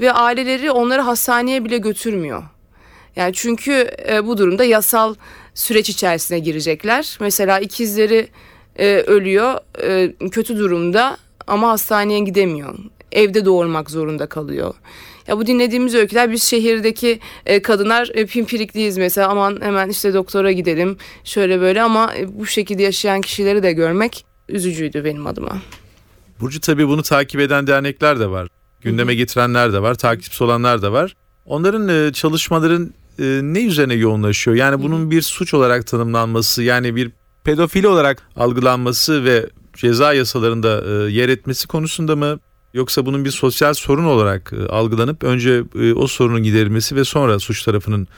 ve 0.00 0.12
aileleri 0.12 0.70
onları 0.70 1.02
hastaneye 1.02 1.64
bile 1.64 1.78
götürmüyor. 1.78 2.42
Yani 3.16 3.32
çünkü 3.34 3.90
e, 4.08 4.26
bu 4.26 4.38
durumda 4.38 4.64
yasal 4.64 5.14
süreç 5.54 5.90
içerisine 5.90 6.38
girecekler. 6.38 7.16
Mesela 7.20 7.58
ikizleri 7.60 8.28
e, 8.78 8.94
ölüyor 8.96 9.58
e, 9.82 10.12
kötü 10.30 10.58
durumda 10.58 11.16
ama 11.46 11.68
hastaneye 11.68 12.20
gidemiyor. 12.20 12.74
Evde 13.12 13.44
doğurmak 13.44 13.90
zorunda 13.90 14.26
kalıyor. 14.26 14.74
Ya 15.28 15.38
bu 15.38 15.46
dinlediğimiz 15.46 15.94
öyküler 15.94 16.32
biz 16.32 16.42
şehirdeki 16.42 17.20
e, 17.46 17.62
kadınlar 17.62 18.10
e, 18.14 18.26
pimpirikliyiz 18.26 18.98
mesela 18.98 19.28
aman 19.28 19.58
hemen 19.60 19.88
işte 19.88 20.14
doktora 20.14 20.52
gidelim 20.52 20.96
şöyle 21.24 21.60
böyle 21.60 21.82
ama 21.82 22.14
e, 22.16 22.38
bu 22.38 22.46
şekilde 22.46 22.82
yaşayan 22.82 23.20
kişileri 23.20 23.62
de 23.62 23.72
görmek 23.72 24.24
üzücüydü 24.48 25.04
benim 25.04 25.26
adıma. 25.26 25.56
Burcu 26.40 26.60
tabii 26.60 26.88
bunu 26.88 27.02
takip 27.02 27.40
eden 27.40 27.66
dernekler 27.66 28.20
de 28.20 28.30
var. 28.30 28.48
Gündeme 28.80 29.14
getirenler 29.14 29.72
de 29.72 29.82
var, 29.82 29.94
takipçisi 29.94 30.44
olanlar 30.44 30.82
da 30.82 30.92
var. 30.92 31.16
Onların 31.46 31.88
e, 31.88 32.12
çalışmaların 32.12 32.94
e, 33.18 33.40
ne 33.42 33.64
üzerine 33.64 33.94
yoğunlaşıyor? 33.94 34.56
Yani 34.56 34.82
bunun 34.82 35.10
bir 35.10 35.22
suç 35.22 35.54
olarak 35.54 35.86
tanımlanması, 35.86 36.62
yani 36.62 36.96
bir 36.96 37.10
pedofili 37.44 37.88
olarak 37.88 38.22
algılanması 38.36 39.24
ve 39.24 39.46
ceza 39.76 40.12
yasalarında 40.12 40.84
e, 40.84 41.12
yer 41.12 41.28
etmesi 41.28 41.66
konusunda 41.66 42.16
mı 42.16 42.38
yoksa 42.74 43.06
bunun 43.06 43.24
bir 43.24 43.30
sosyal 43.30 43.74
sorun 43.74 44.04
olarak 44.04 44.52
e, 44.52 44.66
algılanıp 44.68 45.24
önce 45.24 45.62
e, 45.80 45.92
o 45.92 46.06
sorunun 46.06 46.42
giderilmesi 46.42 46.96
ve 46.96 47.04
sonra 47.04 47.38
suç 47.38 47.62
tarafının 47.62 48.08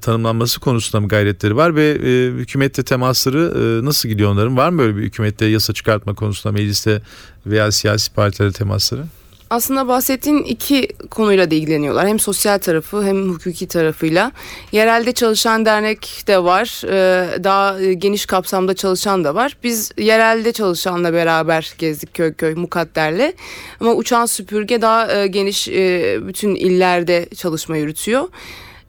tanımlanması 0.00 0.60
konusunda 0.60 1.00
mı 1.00 1.08
gayretleri 1.08 1.56
var 1.56 1.76
ve 1.76 1.94
hükümette 2.38 2.82
temasları 2.82 3.84
nasıl 3.84 4.08
gidiyor 4.08 4.30
onların? 4.30 4.56
Var 4.56 4.70
mı 4.70 4.78
böyle 4.78 4.96
bir 4.96 5.02
hükümette 5.02 5.46
yasa 5.46 5.72
çıkartma 5.72 6.14
konusunda 6.14 6.52
mecliste 6.52 7.02
veya 7.46 7.72
siyasi 7.72 8.12
partilere 8.12 8.52
temasları? 8.52 9.04
Aslında 9.50 9.88
bahsettiğin 9.88 10.42
iki 10.42 10.88
konuyla 11.10 11.50
da 11.50 11.54
ilgileniyorlar. 11.54 12.08
Hem 12.08 12.18
sosyal 12.18 12.58
tarafı 12.58 13.04
hem 13.04 13.30
hukuki 13.30 13.68
tarafıyla. 13.68 14.32
Yerelde 14.72 15.12
çalışan 15.12 15.66
dernek 15.66 16.22
de 16.26 16.44
var. 16.44 16.82
Ee, 16.84 17.44
daha 17.44 17.92
geniş 17.92 18.26
kapsamda 18.26 18.74
çalışan 18.74 19.24
da 19.24 19.34
var. 19.34 19.56
Biz 19.62 19.92
yerelde 19.98 20.52
çalışanla 20.52 21.12
beraber 21.12 21.74
gezdik 21.78 22.14
köy 22.14 22.34
köy 22.34 22.54
mukadderle. 22.54 23.32
Ama 23.80 23.94
uçan 23.94 24.26
süpürge 24.26 24.82
daha 24.82 25.12
e, 25.12 25.26
geniş 25.26 25.68
e, 25.68 26.18
bütün 26.22 26.54
illerde 26.54 27.28
çalışma 27.36 27.76
yürütüyor. 27.76 28.28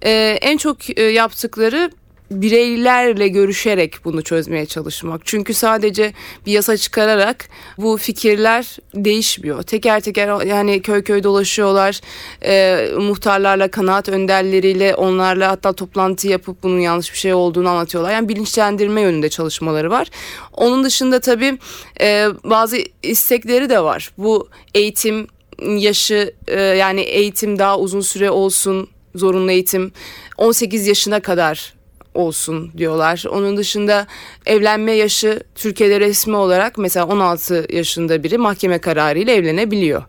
Ee, 0.03 0.37
en 0.41 0.57
çok 0.57 0.99
e, 0.99 1.03
yaptıkları 1.03 1.91
bireylerle 2.31 3.27
görüşerek 3.27 3.95
bunu 4.05 4.21
çözmeye 4.21 4.65
çalışmak. 4.65 5.21
Çünkü 5.25 5.53
sadece 5.53 6.13
bir 6.45 6.51
yasa 6.51 6.77
çıkararak 6.77 7.49
bu 7.77 7.97
fikirler 7.97 8.77
değişmiyor. 8.95 9.63
Teker 9.63 9.99
teker 9.99 10.45
yani 10.45 10.81
köy 10.81 11.03
köy 11.03 11.23
dolaşıyorlar. 11.23 12.01
E, 12.43 12.87
muhtarlarla, 12.97 13.67
kanaat 13.67 14.09
önderleriyle 14.09 14.95
onlarla 14.95 15.51
hatta 15.51 15.73
toplantı 15.73 16.27
yapıp 16.27 16.63
bunun 16.63 16.79
yanlış 16.79 17.13
bir 17.13 17.17
şey 17.17 17.33
olduğunu 17.33 17.69
anlatıyorlar. 17.69 18.11
Yani 18.11 18.29
bilinçlendirme 18.29 19.01
yönünde 19.01 19.29
çalışmaları 19.29 19.89
var. 19.89 20.07
Onun 20.53 20.83
dışında 20.83 21.19
tabii 21.19 21.57
e, 22.01 22.27
bazı 22.43 22.77
istekleri 23.03 23.69
de 23.69 23.83
var. 23.83 24.11
Bu 24.17 24.49
eğitim 24.73 25.27
yaşı 25.61 26.33
e, 26.47 26.61
yani 26.61 27.01
eğitim 27.01 27.59
daha 27.59 27.79
uzun 27.79 28.01
süre 28.01 28.31
olsun 28.31 28.89
zorunlu 29.15 29.51
eğitim 29.51 29.91
18 30.37 30.87
yaşına 30.87 31.19
kadar 31.19 31.76
olsun 32.17 32.71
diyorlar. 32.77 33.23
Onun 33.29 33.57
dışında 33.57 34.07
evlenme 34.45 34.91
yaşı 34.91 35.43
Türkiye'de 35.55 35.99
resmi 35.99 36.35
olarak 36.35 36.77
mesela 36.77 37.05
16 37.05 37.65
yaşında 37.69 38.23
biri 38.23 38.37
mahkeme 38.37 38.77
kararı 38.77 39.19
ile 39.19 39.33
evlenebiliyor. 39.33 40.03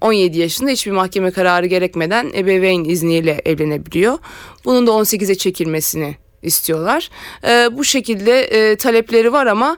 17 0.00 0.38
yaşında 0.38 0.70
hiçbir 0.70 0.92
mahkeme 0.92 1.30
kararı 1.30 1.66
gerekmeden 1.66 2.30
ebeveyn 2.34 2.84
izniyle 2.84 3.42
evlenebiliyor. 3.44 4.18
Bunun 4.64 4.86
da 4.86 4.90
18'e 4.90 5.34
çekilmesini 5.34 6.16
istiyorlar. 6.42 7.10
E, 7.46 7.68
bu 7.72 7.84
şekilde 7.84 8.42
e, 8.42 8.76
talepleri 8.76 9.32
var 9.32 9.46
ama 9.46 9.76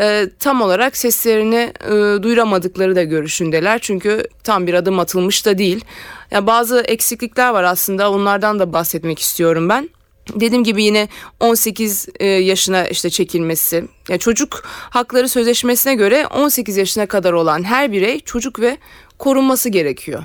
e, 0.00 0.26
tam 0.38 0.62
olarak 0.62 0.96
seslerini 0.96 1.72
e, 1.84 2.22
duyuramadıkları 2.22 2.96
da 2.96 3.02
görüşündeler. 3.02 3.78
Çünkü 3.82 4.24
tam 4.44 4.66
bir 4.66 4.74
adım 4.74 4.98
atılmış 4.98 5.46
da 5.46 5.58
değil. 5.58 5.84
Yani 6.30 6.46
bazı 6.46 6.80
eksiklikler 6.80 7.50
var 7.50 7.64
aslında 7.64 8.10
onlardan 8.10 8.58
da 8.58 8.72
bahsetmek 8.72 9.18
istiyorum 9.18 9.68
ben. 9.68 9.90
Dediğim 10.34 10.64
gibi 10.64 10.84
yine 10.84 11.08
18 11.40 12.08
e, 12.20 12.26
yaşına 12.26 12.86
işte 12.86 13.10
çekilmesi. 13.10 13.84
Yani 14.08 14.20
çocuk 14.20 14.62
hakları 14.64 15.28
sözleşmesine 15.28 15.94
göre 15.94 16.26
18 16.26 16.76
yaşına 16.76 17.06
kadar 17.06 17.32
olan 17.32 17.64
her 17.64 17.92
birey 17.92 18.20
çocuk 18.20 18.60
ve 18.60 18.78
korunması 19.18 19.68
gerekiyor. 19.68 20.22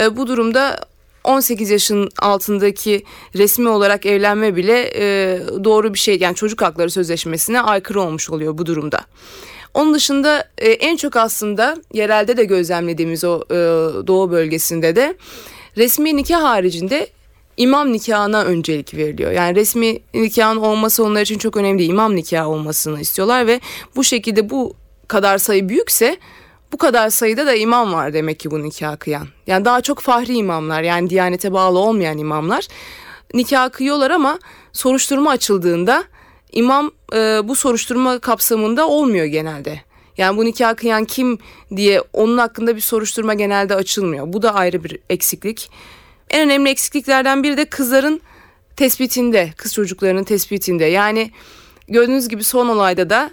E, 0.00 0.16
bu 0.16 0.26
durumda 0.26 0.80
18 1.24 1.70
yaşın 1.70 2.08
altındaki 2.18 3.04
resmi 3.36 3.68
olarak 3.68 4.06
evlenme 4.06 4.56
bile 4.56 4.92
e, 4.96 5.38
doğru 5.64 5.94
bir 5.94 5.98
şey 5.98 6.18
yani 6.18 6.34
çocuk 6.34 6.62
hakları 6.62 6.90
sözleşmesine 6.90 7.60
aykırı 7.60 8.00
olmuş 8.00 8.30
oluyor 8.30 8.58
bu 8.58 8.66
durumda. 8.66 9.00
Onun 9.74 9.94
dışında 9.94 10.48
en 10.58 10.96
çok 10.96 11.16
aslında 11.16 11.76
yerelde 11.92 12.36
de 12.36 12.44
gözlemlediğimiz 12.44 13.24
o 13.24 13.40
doğu 14.06 14.30
bölgesinde 14.30 14.96
de 14.96 15.16
resmi 15.76 16.16
nikah 16.16 16.42
haricinde 16.42 17.08
imam 17.62 17.92
nikahına 17.92 18.42
öncelik 18.42 18.94
veriliyor. 18.94 19.32
Yani 19.32 19.54
resmi 19.54 19.98
nikahın 20.14 20.56
olması 20.56 21.04
onlar 21.04 21.22
için 21.22 21.38
çok 21.38 21.56
önemli. 21.56 21.84
İmam 21.84 22.16
nikahı 22.16 22.48
olmasını 22.48 23.00
istiyorlar 23.00 23.46
ve 23.46 23.60
bu 23.96 24.04
şekilde 24.04 24.50
bu 24.50 24.76
kadar 25.08 25.38
sayı 25.38 25.68
büyükse 25.68 26.16
bu 26.72 26.76
kadar 26.76 27.10
sayıda 27.10 27.46
da 27.46 27.54
imam 27.54 27.92
var 27.92 28.12
demek 28.12 28.40
ki 28.40 28.50
bu 28.50 28.62
nikah 28.62 28.98
kıyan. 28.98 29.28
Yani 29.46 29.64
daha 29.64 29.80
çok 29.80 30.00
fahri 30.00 30.34
imamlar 30.36 30.82
yani 30.82 31.10
diyanete 31.10 31.52
bağlı 31.52 31.78
olmayan 31.78 32.18
imamlar 32.18 32.66
nikah 33.34 33.70
kıyıyorlar 33.70 34.10
ama 34.10 34.38
soruşturma 34.72 35.30
açıldığında 35.30 36.04
imam 36.52 36.90
e, 37.14 37.40
bu 37.44 37.54
soruşturma 37.54 38.18
kapsamında 38.18 38.88
olmuyor 38.88 39.26
genelde. 39.26 39.80
Yani 40.16 40.36
bu 40.36 40.44
nikah 40.44 40.76
kıyan 40.76 41.04
kim 41.04 41.38
diye 41.76 42.02
onun 42.12 42.38
hakkında 42.38 42.76
bir 42.76 42.80
soruşturma 42.80 43.34
genelde 43.34 43.74
açılmıyor. 43.74 44.32
Bu 44.32 44.42
da 44.42 44.54
ayrı 44.54 44.84
bir 44.84 44.98
eksiklik. 45.10 45.70
En 46.32 46.40
önemli 46.40 46.70
eksikliklerden 46.70 47.42
biri 47.42 47.56
de 47.56 47.64
kızların 47.64 48.20
tespitinde, 48.76 49.50
kız 49.56 49.74
çocuklarının 49.74 50.24
tespitinde. 50.24 50.84
Yani 50.84 51.30
gördüğünüz 51.88 52.28
gibi 52.28 52.44
son 52.44 52.68
olayda 52.68 53.10
da 53.10 53.30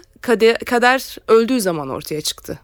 kader, 0.66 1.16
öldüğü 1.28 1.60
zaman 1.60 1.88
ortaya 1.88 2.20
çıktı. 2.20 2.58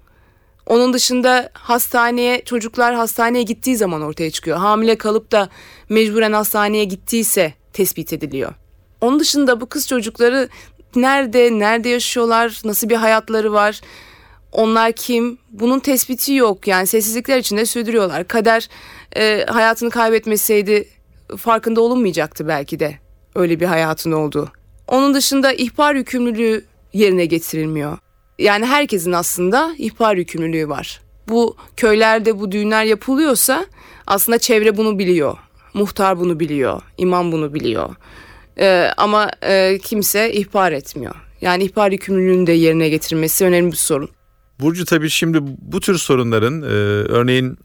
Onun 0.67 0.93
dışında 0.93 1.51
hastaneye 1.53 2.45
çocuklar 2.45 2.95
hastaneye 2.95 3.43
gittiği 3.43 3.77
zaman 3.77 4.03
ortaya 4.03 4.31
çıkıyor. 4.31 4.59
Hamile 4.59 4.99
kalıp 4.99 5.33
da 5.33 5.49
mecburen 5.89 6.33
hastaneye 6.33 6.85
gittiyse 6.85 7.55
tespit 7.73 8.13
ediliyor. 8.13 8.55
Onun 9.01 9.21
dışında 9.21 9.61
bu 9.61 9.67
kız 9.67 9.89
çocukları 9.89 10.49
nerede, 10.97 11.59
nerede 11.59 11.89
yaşıyorlar, 11.89 12.61
nasıl 12.65 12.89
bir 12.89 12.97
hayatları 12.97 13.53
var, 13.53 13.81
onlar 14.53 14.93
kim, 14.93 15.39
bunun 15.51 15.79
tespiti 15.79 16.35
yok. 16.35 16.67
Yani 16.67 16.87
sessizlikler 16.87 17.39
içinde 17.39 17.67
sürdürüyorlar. 17.67 18.29
Kader 18.29 18.69
e, 19.17 19.45
hayatını 19.49 19.91
kaybetmeseydi 19.91 20.89
farkında 21.37 21.81
olunmayacaktı 21.81 22.49
belki 22.49 22.81
de 22.81 22.99
öyle 23.35 23.61
bir 23.61 23.67
hayatın 23.67 24.13
olduğu. 24.13 24.53
Onun 24.89 25.15
dışında 25.15 25.53
ihbar 25.53 25.95
yükümlülüğü 25.95 26.65
yerine 26.93 27.27
getirilmiyor. 27.27 27.99
Yani 28.39 28.67
herkesin 28.67 29.13
aslında 29.13 29.75
ihbar 29.79 30.17
yükümlülüğü 30.17 30.69
var. 30.69 31.01
Bu 31.29 31.57
köylerde 31.77 32.41
bu 32.41 32.53
düğünler 32.53 32.85
yapılıyorsa 32.85 33.67
aslında 34.07 34.39
çevre 34.39 34.77
bunu 34.77 34.99
biliyor. 34.99 35.39
Muhtar 35.75 36.19
bunu 36.19 36.41
biliyor, 36.41 36.83
imam 36.99 37.33
bunu 37.33 37.55
biliyor. 37.55 37.95
Ee, 38.59 38.91
ama 38.97 39.31
e, 39.43 39.79
kimse 39.83 40.33
ihbar 40.33 40.73
etmiyor. 40.73 41.15
Yani 41.41 41.65
ihbar 41.65 41.93
yükümlülüğünün 41.93 42.47
de 42.47 42.53
yerine 42.53 42.89
getirilmesi 42.89 43.45
önemli 43.45 43.73
bir 43.73 43.77
sorun. 43.77 44.11
Burcu 44.61 44.85
tabii 44.85 45.11
şimdi 45.11 45.39
bu 45.43 45.81
tür 45.81 45.99
sorunların 45.99 46.63
e, 46.63 46.67
örneğin 47.13 47.59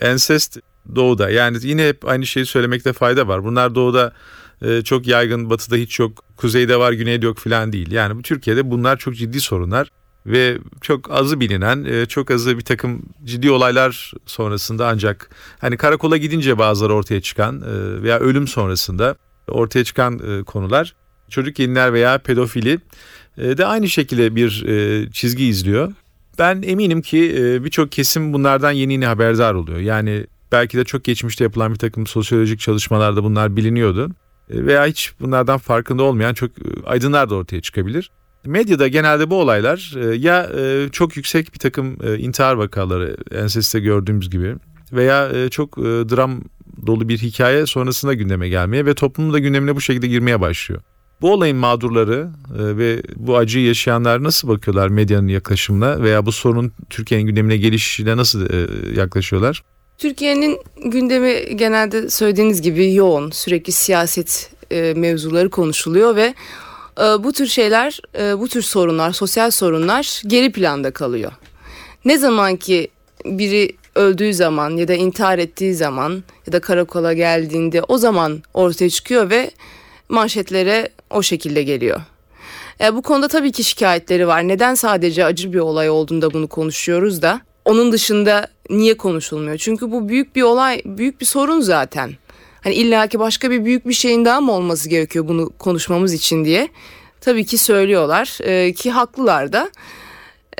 ensest 0.00 0.58
doğuda 0.94 1.30
yani 1.30 1.58
yine 1.62 1.88
hep 1.88 2.08
aynı 2.08 2.26
şeyi 2.26 2.46
söylemekte 2.46 2.92
fayda 2.92 3.28
var. 3.28 3.44
Bunlar 3.44 3.74
doğuda 3.74 4.12
e, 4.62 4.82
çok 4.82 5.06
yaygın 5.06 5.50
batıda 5.50 5.76
hiç 5.76 5.98
yok 5.98 6.24
kuzeyde 6.36 6.78
var 6.78 6.92
güneyde 6.92 7.26
yok 7.26 7.38
falan 7.38 7.72
değil. 7.72 7.92
Yani 7.92 8.16
bu 8.16 8.22
Türkiye'de 8.22 8.70
bunlar 8.70 8.96
çok 8.96 9.16
ciddi 9.16 9.40
sorunlar 9.40 9.88
ve 10.26 10.58
çok 10.80 11.10
azı 11.10 11.40
bilinen 11.40 11.84
e, 11.84 12.06
çok 12.06 12.30
azı 12.30 12.58
bir 12.58 12.64
takım 12.64 13.02
ciddi 13.24 13.50
olaylar 13.50 14.12
sonrasında 14.26 14.88
ancak 14.88 15.30
hani 15.58 15.76
karakola 15.76 16.16
gidince 16.16 16.58
bazıları 16.58 16.94
ortaya 16.94 17.20
çıkan 17.20 17.60
e, 17.60 18.02
veya 18.02 18.18
ölüm 18.18 18.48
sonrasında 18.48 19.16
ortaya 19.48 19.84
çıkan 19.84 20.18
e, 20.18 20.44
konular 20.44 20.94
çocuk 21.28 21.56
gelinler 21.56 21.92
veya 21.92 22.18
pedofili 22.18 22.78
e, 23.38 23.58
de 23.58 23.66
aynı 23.66 23.88
şekilde 23.88 24.36
bir 24.36 24.64
e, 24.66 25.06
çizgi 25.12 25.46
izliyor. 25.46 25.92
Ben 26.38 26.62
eminim 26.62 27.02
ki 27.02 27.34
e, 27.38 27.64
birçok 27.64 27.92
kesim 27.92 28.32
bunlardan 28.32 28.70
yeni 28.70 28.92
yeni 28.92 29.06
haberdar 29.06 29.54
oluyor. 29.54 29.78
Yani 29.78 30.26
belki 30.52 30.78
de 30.78 30.84
çok 30.84 31.04
geçmişte 31.04 31.44
yapılan 31.44 31.72
bir 31.72 31.78
takım 31.78 32.06
sosyolojik 32.06 32.60
çalışmalarda 32.60 33.24
bunlar 33.24 33.56
biliniyordu. 33.56 34.10
E, 34.50 34.66
veya 34.66 34.86
hiç 34.86 35.12
bunlardan 35.20 35.58
farkında 35.58 36.02
olmayan 36.02 36.34
çok 36.34 36.50
e, 36.50 36.62
aydınlar 36.84 37.30
da 37.30 37.34
ortaya 37.34 37.60
çıkabilir. 37.60 38.10
Medyada 38.46 38.88
genelde 38.88 39.30
bu 39.30 39.40
olaylar 39.40 39.92
ya 40.16 40.50
çok 40.92 41.16
yüksek 41.16 41.54
bir 41.54 41.58
takım 41.58 41.98
intihar 42.18 42.54
vakaları 42.54 43.16
enseste 43.34 43.80
gördüğümüz 43.80 44.30
gibi 44.30 44.54
veya 44.92 45.48
çok 45.50 45.76
dram 45.76 46.40
dolu 46.86 47.08
bir 47.08 47.18
hikaye 47.18 47.66
sonrasında 47.66 48.14
gündeme 48.14 48.48
gelmeye 48.48 48.86
ve 48.86 48.94
toplumun 48.94 49.32
da 49.32 49.38
gündemine 49.38 49.76
bu 49.76 49.80
şekilde 49.80 50.06
girmeye 50.06 50.40
başlıyor. 50.40 50.82
Bu 51.22 51.32
olayın 51.32 51.56
mağdurları 51.56 52.28
e, 52.58 52.76
ve 52.76 53.02
bu 53.16 53.36
acıyı 53.36 53.66
yaşayanlar 53.66 54.22
nasıl 54.22 54.48
bakıyorlar 54.48 54.88
medyanın 54.88 55.28
yaklaşımına 55.28 56.02
veya 56.02 56.26
bu 56.26 56.32
sorunun 56.32 56.72
Türkiye'nin 56.90 57.26
gündemine 57.26 57.56
gelişine 57.56 58.16
nasıl 58.16 58.50
e, 58.50 58.66
yaklaşıyorlar? 59.00 59.62
Türkiye'nin 59.98 60.58
gündemi 60.84 61.56
genelde 61.56 62.10
söylediğiniz 62.10 62.62
gibi 62.62 62.94
yoğun, 62.94 63.30
sürekli 63.30 63.72
siyaset 63.72 64.50
e, 64.70 64.94
mevzuları 64.96 65.50
konuşuluyor 65.50 66.16
ve 66.16 66.34
bu 67.24 67.32
tür 67.32 67.46
şeyler, 67.46 68.00
bu 68.38 68.48
tür 68.48 68.62
sorunlar, 68.62 69.12
sosyal 69.12 69.50
sorunlar 69.50 70.22
geri 70.26 70.52
planda 70.52 70.90
kalıyor. 70.90 71.32
Ne 72.04 72.18
zaman 72.18 72.56
ki 72.56 72.88
biri 73.24 73.76
öldüğü 73.94 74.34
zaman 74.34 74.70
ya 74.70 74.88
da 74.88 74.94
intihar 74.94 75.38
ettiği 75.38 75.74
zaman 75.74 76.22
ya 76.46 76.52
da 76.52 76.60
karakola 76.60 77.12
geldiğinde 77.12 77.82
o 77.82 77.98
zaman 77.98 78.42
ortaya 78.54 78.90
çıkıyor 78.90 79.30
ve 79.30 79.50
manşetlere 80.10 80.88
o 81.10 81.22
şekilde 81.22 81.62
geliyor. 81.62 82.00
E, 82.80 82.94
bu 82.94 83.02
konuda 83.02 83.28
tabii 83.28 83.52
ki 83.52 83.64
şikayetleri 83.64 84.26
var. 84.26 84.48
Neden 84.48 84.74
sadece 84.74 85.24
acı 85.24 85.52
bir 85.52 85.58
olay 85.58 85.90
olduğunda 85.90 86.32
bunu 86.32 86.48
konuşuyoruz 86.48 87.22
da 87.22 87.40
onun 87.64 87.92
dışında 87.92 88.48
niye 88.70 88.96
konuşulmuyor? 88.96 89.58
Çünkü 89.58 89.92
bu 89.92 90.08
büyük 90.08 90.36
bir 90.36 90.42
olay, 90.42 90.82
büyük 90.84 91.20
bir 91.20 91.26
sorun 91.26 91.60
zaten. 91.60 92.10
Hani 92.64 92.74
illaki 92.74 93.18
başka 93.18 93.50
bir 93.50 93.64
büyük 93.64 93.88
bir 93.88 93.92
şeyin 93.92 94.24
daha 94.24 94.40
mı 94.40 94.52
olması 94.52 94.88
gerekiyor 94.88 95.28
bunu 95.28 95.50
konuşmamız 95.58 96.12
için 96.12 96.44
diye. 96.44 96.68
Tabii 97.20 97.44
ki 97.46 97.58
söylüyorlar 97.58 98.38
e, 98.42 98.72
ki 98.72 98.90
haklılar 98.90 99.52
da. 99.52 99.70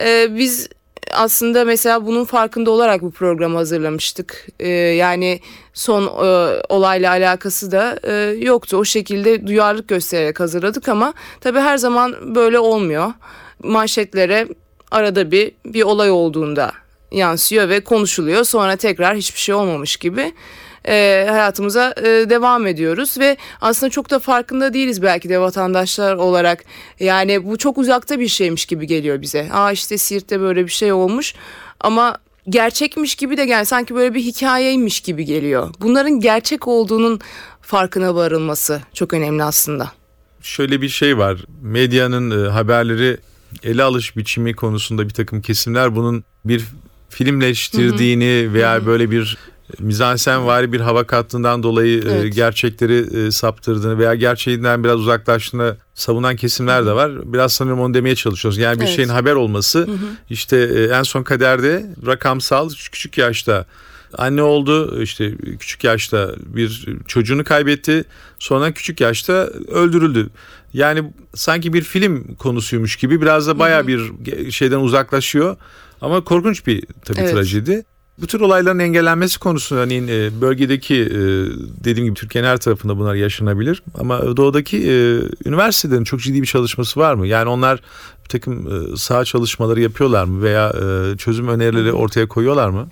E, 0.03 0.37
biz 0.37 0.69
aslında 1.13 1.65
mesela 1.65 2.07
bunun 2.07 2.25
farkında 2.25 2.71
olarak 2.71 3.03
bu 3.03 3.11
programı 3.11 3.57
hazırlamıştık. 3.57 4.47
Ee, 4.61 4.69
yani 4.69 5.41
son 5.75 6.03
e, 6.03 6.63
olayla 6.69 7.11
alakası 7.11 7.73
da 7.73 8.01
e, 8.03 8.13
yoktu. 8.39 8.77
O 8.77 8.85
şekilde 8.85 9.47
duyarlılık 9.47 9.89
göstererek 9.89 10.41
hazırladık 10.41 10.89
ama 10.89 11.15
tabii 11.41 11.61
her 11.61 11.77
zaman 11.77 12.35
böyle 12.35 12.59
olmuyor. 12.59 13.13
Manşetlere 13.63 14.49
arada 14.91 15.31
bir 15.31 15.53
bir 15.65 15.83
olay 15.83 16.11
olduğunda 16.11 16.73
yansıyor 17.13 17.69
ve 17.69 17.81
konuşuluyor. 17.81 18.45
Sonra 18.45 18.77
tekrar 18.77 19.17
hiçbir 19.17 19.41
şey 19.41 19.55
olmamış 19.55 19.97
gibi 19.97 20.33
e, 20.89 21.27
hayatımıza 21.31 21.95
e, 21.99 22.05
devam 22.05 22.67
ediyoruz 22.67 23.19
ve 23.19 23.37
aslında 23.61 23.91
çok 23.91 24.11
da 24.11 24.19
farkında 24.19 24.75
değiliz 24.75 25.03
belki 25.03 25.29
de 25.29 25.41
vatandaşlar 25.41 26.15
olarak. 26.15 26.65
Yani 27.01 27.47
bu 27.47 27.59
çok 27.59 27.79
uzakta 27.79 28.21
bir 28.21 28.29
şeymiş 28.29 28.67
gibi 28.67 28.87
geliyor 28.87 29.23
bize. 29.23 29.49
Aa 29.53 29.73
işte 29.73 29.99
Siirt'te 29.99 30.41
böyle 30.41 30.65
bir 30.65 30.71
şey 30.71 30.93
olmuş 30.93 31.35
ama 31.81 32.19
gerçekmiş 32.49 33.15
gibi 33.15 33.37
de 33.37 33.47
gel 33.47 33.65
sanki 33.65 33.95
böyle 33.95 34.15
bir 34.15 34.21
hikayeymiş 34.21 35.01
gibi 35.01 35.25
geliyor. 35.25 35.75
Bunların 35.81 36.21
gerçek 36.21 36.69
olduğunun 36.69 37.21
farkına 37.63 38.15
varılması 38.15 38.81
çok 38.95 39.15
önemli 39.15 39.43
aslında. 39.43 39.93
Şöyle 40.43 40.83
bir 40.83 40.89
şey 40.89 41.19
var. 41.19 41.45
Medyanın 41.63 42.47
e, 42.47 42.49
haberleri 42.49 43.17
ele 43.63 43.83
alış 43.83 44.17
biçimi 44.17 44.55
konusunda 44.55 45.09
bir 45.09 45.15
takım 45.15 45.43
kesimler 45.43 45.97
bunun 45.97 46.25
bir 46.45 46.65
filmleştirdiğini 47.09 48.53
veya 48.55 48.75
hı 48.75 48.81
hı. 48.81 48.87
böyle 48.87 49.11
bir 49.11 49.39
mizansenvari 49.79 50.73
bir 50.73 50.81
hava 50.81 51.05
kattığından 51.05 51.63
dolayı 51.63 52.03
e, 52.03 52.11
evet. 52.11 52.35
gerçekleri 52.35 53.27
e, 53.27 53.31
saptırdığını 53.31 53.99
veya 53.99 54.15
gerçeğinden 54.15 54.85
biraz 54.85 55.01
uzaklaştığını 55.01 55.77
savunan 55.95 56.37
kesimler 56.37 56.87
de 56.87 56.93
var. 56.93 57.33
Biraz 57.33 57.53
sanırım 57.53 57.81
onu 57.81 57.95
demeye 57.95 58.15
çalışıyoruz. 58.15 58.59
Yani 58.59 58.81
bir 58.81 58.85
evet. 58.85 58.97
şeyin 58.97 59.09
haber 59.09 59.35
olması 59.35 59.79
hı 59.79 59.93
hı. 59.93 59.97
işte 60.31 60.57
e, 60.57 60.85
en 60.85 61.03
son 61.03 61.23
kaderde 61.23 61.87
rakamsal 62.07 62.71
küçük 62.93 63.19
yaşta 63.19 63.67
anne 64.19 64.43
oldu 64.43 65.03
işte 65.03 65.37
küçük 65.61 65.85
yaşta 65.85 66.35
bir 66.47 66.89
çocuğunu 67.07 67.45
kaybetti 67.45 68.05
sonra 68.39 68.73
küçük 68.73 69.01
yaşta 69.01 69.33
öldürüldü. 69.69 70.31
Yani 70.73 71.13
sanki 71.35 71.73
bir 71.73 71.83
film 71.83 72.35
konusuymuş 72.35 72.97
gibi 72.97 73.21
biraz 73.21 73.47
da 73.47 73.59
baya 73.59 73.87
bir 73.87 74.13
şeyden 74.51 74.81
uzaklaşıyor 74.81 75.57
ama 76.01 76.25
korkunç 76.25 76.67
bir 76.67 76.85
tabii 77.05 77.21
evet. 77.21 77.33
trajedi. 77.33 77.85
Bu 78.21 78.27
tür 78.27 78.41
olayların 78.41 78.79
engellenmesi 78.79 79.39
konusunda 79.39 79.81
örneğin 79.81 80.09
e, 80.09 80.41
bölgedeki 80.41 80.95
e, 80.95 81.19
dediğim 81.85 82.05
gibi 82.05 82.15
Türkiye'nin 82.15 82.49
her 82.49 82.57
tarafında 82.57 82.99
bunlar 82.99 83.15
yaşanabilir. 83.15 83.83
Ama 83.99 84.37
doğudaki 84.37 84.77
e, 84.77 84.95
üniversitelerin 85.49 86.05
çok 86.05 86.21
ciddi 86.21 86.43
bir 86.43 86.47
çalışması 86.47 87.01
var 87.01 87.15
mı? 87.15 87.27
Yani 87.27 87.49
onlar 87.49 87.81
bir 88.25 88.29
takım 88.29 88.69
saha 88.97 89.25
çalışmaları 89.25 89.81
yapıyorlar 89.81 90.25
mı 90.25 90.43
veya 90.43 90.73
çözüm 91.19 91.49
önerileri 91.49 91.93
ortaya 91.93 92.29
koyuyorlar 92.29 92.69
mı? 92.69 92.89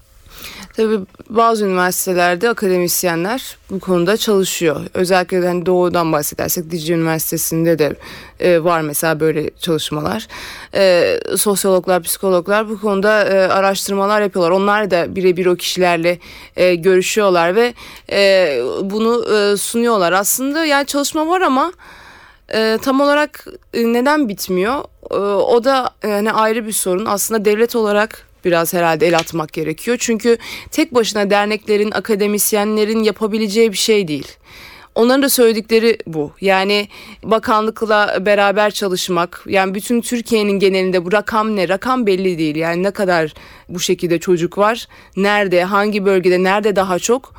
Tabii 0.79 1.01
bazı 1.31 1.65
üniversitelerde 1.67 2.51
akademisyenler 2.51 3.57
bu 3.71 3.81
konuda 3.81 4.17
çalışıyor. 4.17 4.81
Özellikle 4.95 5.47
hani 5.47 5.67
doğudan 5.67 6.13
bahsedersek 6.13 6.71
Dicle 6.71 6.95
Üniversitesi'nde 6.95 7.79
de 7.79 7.97
e, 8.41 8.65
var 8.65 8.81
mesela 8.81 9.21
böyle 9.21 9.51
çalışmalar. 9.61 10.29
E, 10.75 11.15
sosyologlar, 11.37 12.03
psikologlar 12.03 12.69
bu 12.69 12.81
konuda 12.81 13.25
e, 13.25 13.49
araştırmalar 13.49 14.23
yapıyorlar. 14.23 14.51
Onlar 14.51 14.91
da 14.91 15.17
birebir 15.17 15.47
o 15.47 15.57
kişilerle 15.57 16.19
e, 16.57 16.75
görüşüyorlar 16.75 17.57
ve 17.57 17.75
e, 18.13 18.61
bunu 18.83 19.35
e, 19.35 19.57
sunuyorlar. 19.57 20.13
Aslında 20.13 20.65
yani 20.65 20.87
çalışma 20.87 21.29
var 21.29 21.41
ama 21.41 21.73
e, 22.55 22.79
tam 22.83 23.01
olarak 23.01 23.47
e, 23.75 23.93
neden 23.93 24.29
bitmiyor? 24.29 24.85
E, 25.11 25.17
o 25.17 25.65
da 25.65 25.91
yani 26.03 26.33
ayrı 26.33 26.67
bir 26.67 26.73
sorun. 26.73 27.07
Aslında 27.07 27.45
devlet 27.45 27.77
olarak 27.77 28.28
biraz 28.45 28.75
herhalde 28.75 29.07
el 29.07 29.17
atmak 29.19 29.53
gerekiyor. 29.53 29.97
Çünkü 30.01 30.39
tek 30.71 30.95
başına 30.95 31.31
derneklerin, 31.31 31.91
akademisyenlerin 31.91 33.03
yapabileceği 33.03 33.73
bir 33.73 33.77
şey 33.77 34.09
değil. 34.09 34.39
Onların 34.95 35.23
da 35.23 35.29
söyledikleri 35.29 35.99
bu. 36.07 36.33
Yani 36.41 36.89
bakanlıkla 37.23 38.27
beraber 38.27 38.71
çalışmak. 38.71 39.45
Yani 39.47 39.75
bütün 39.75 40.01
Türkiye'nin 40.01 40.59
genelinde 40.59 41.05
bu 41.05 41.13
rakam 41.13 41.57
ne? 41.57 41.69
Rakam 41.69 42.07
belli 42.07 42.39
değil. 42.39 42.57
Yani 42.57 42.83
ne 42.83 42.91
kadar 42.91 43.35
bu 43.69 43.81
şekilde 43.81 44.19
çocuk 44.19 44.59
var? 44.59 44.89
Nerede? 45.17 45.65
Hangi 45.65 46.05
bölgede? 46.05 46.43
Nerede 46.43 46.77
daha 46.77 46.99
çok? 46.99 47.35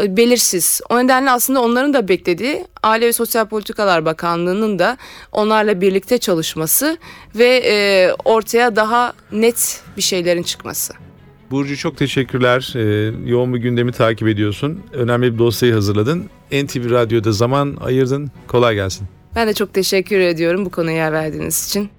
Belirsiz. 0.00 0.80
O 0.90 0.98
nedenle 0.98 1.30
aslında 1.30 1.62
onların 1.62 1.94
da 1.94 2.08
beklediği 2.08 2.64
Aile 2.82 3.06
ve 3.06 3.12
Sosyal 3.12 3.46
Politikalar 3.46 4.04
Bakanlığı'nın 4.04 4.78
da 4.78 4.96
onlarla 5.32 5.80
birlikte 5.80 6.18
çalışması 6.18 6.98
ve 7.34 7.62
e, 7.64 8.10
ortaya 8.24 8.76
daha 8.76 9.12
net 9.32 9.80
bir 9.96 10.02
şeylerin 10.02 10.42
çıkması. 10.42 10.94
Burcu 11.50 11.76
çok 11.76 11.96
teşekkürler. 11.96 12.72
Ee, 12.76 13.12
yoğun 13.30 13.54
bir 13.54 13.58
gündemi 13.58 13.92
takip 13.92 14.28
ediyorsun. 14.28 14.80
Önemli 14.92 15.34
bir 15.34 15.38
dosyayı 15.38 15.74
hazırladın. 15.74 16.30
NTV 16.52 16.90
Radyo'da 16.90 17.32
zaman 17.32 17.76
ayırdın. 17.80 18.30
Kolay 18.46 18.74
gelsin. 18.74 19.06
Ben 19.36 19.48
de 19.48 19.54
çok 19.54 19.74
teşekkür 19.74 20.18
ediyorum 20.18 20.64
bu 20.64 20.70
konuya 20.70 20.96
yer 20.96 21.12
verdiğiniz 21.12 21.68
için. 21.68 21.90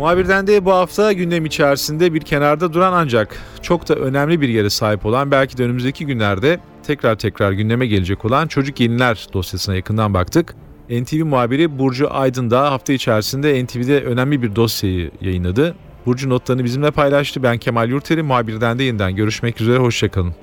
Muhabirden 0.00 0.46
de 0.46 0.64
bu 0.64 0.72
hafta 0.72 1.12
gündem 1.12 1.44
içerisinde 1.44 2.14
bir 2.14 2.20
kenarda 2.20 2.72
duran 2.72 2.92
ancak 2.92 3.36
çok 3.62 3.88
da 3.88 3.94
önemli 3.94 4.40
bir 4.40 4.48
yere 4.48 4.70
sahip 4.70 5.06
olan 5.06 5.30
belki 5.30 5.58
de 5.58 5.64
önümüzdeki 5.64 6.06
günlerde 6.06 6.60
tekrar 6.86 7.18
tekrar 7.18 7.52
gündeme 7.52 7.86
gelecek 7.86 8.24
olan 8.24 8.46
çocuk 8.46 8.80
yeniler 8.80 9.26
dosyasına 9.32 9.74
yakından 9.74 10.14
baktık. 10.14 10.54
NTV 10.90 11.24
muhabiri 11.24 11.78
Burcu 11.78 12.14
Aydın 12.14 12.50
da 12.50 12.72
hafta 12.72 12.92
içerisinde 12.92 13.64
NTV'de 13.64 14.00
önemli 14.00 14.42
bir 14.42 14.56
dosyayı 14.56 15.10
yayınladı. 15.20 15.74
Burcu 16.06 16.30
notlarını 16.30 16.64
bizimle 16.64 16.90
paylaştı. 16.90 17.42
Ben 17.42 17.58
Kemal 17.58 17.88
Yurteri, 17.88 18.22
muhabirden 18.22 18.78
de 18.78 18.84
yeniden 18.84 19.16
görüşmek 19.16 19.60
üzere, 19.60 19.78
hoşçakalın. 19.78 20.34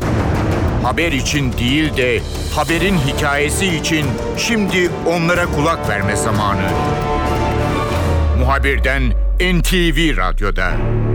Haber 0.83 1.11
için 1.11 1.53
değil 1.53 1.97
de 1.97 2.19
haberin 2.55 2.95
hikayesi 2.95 3.67
için 3.67 4.05
şimdi 4.37 4.91
onlara 5.07 5.45
kulak 5.45 5.89
verme 5.89 6.15
zamanı. 6.15 6.67
Muhabirden 8.39 9.13
NTV 9.39 10.17
Radyo'da. 10.17 11.06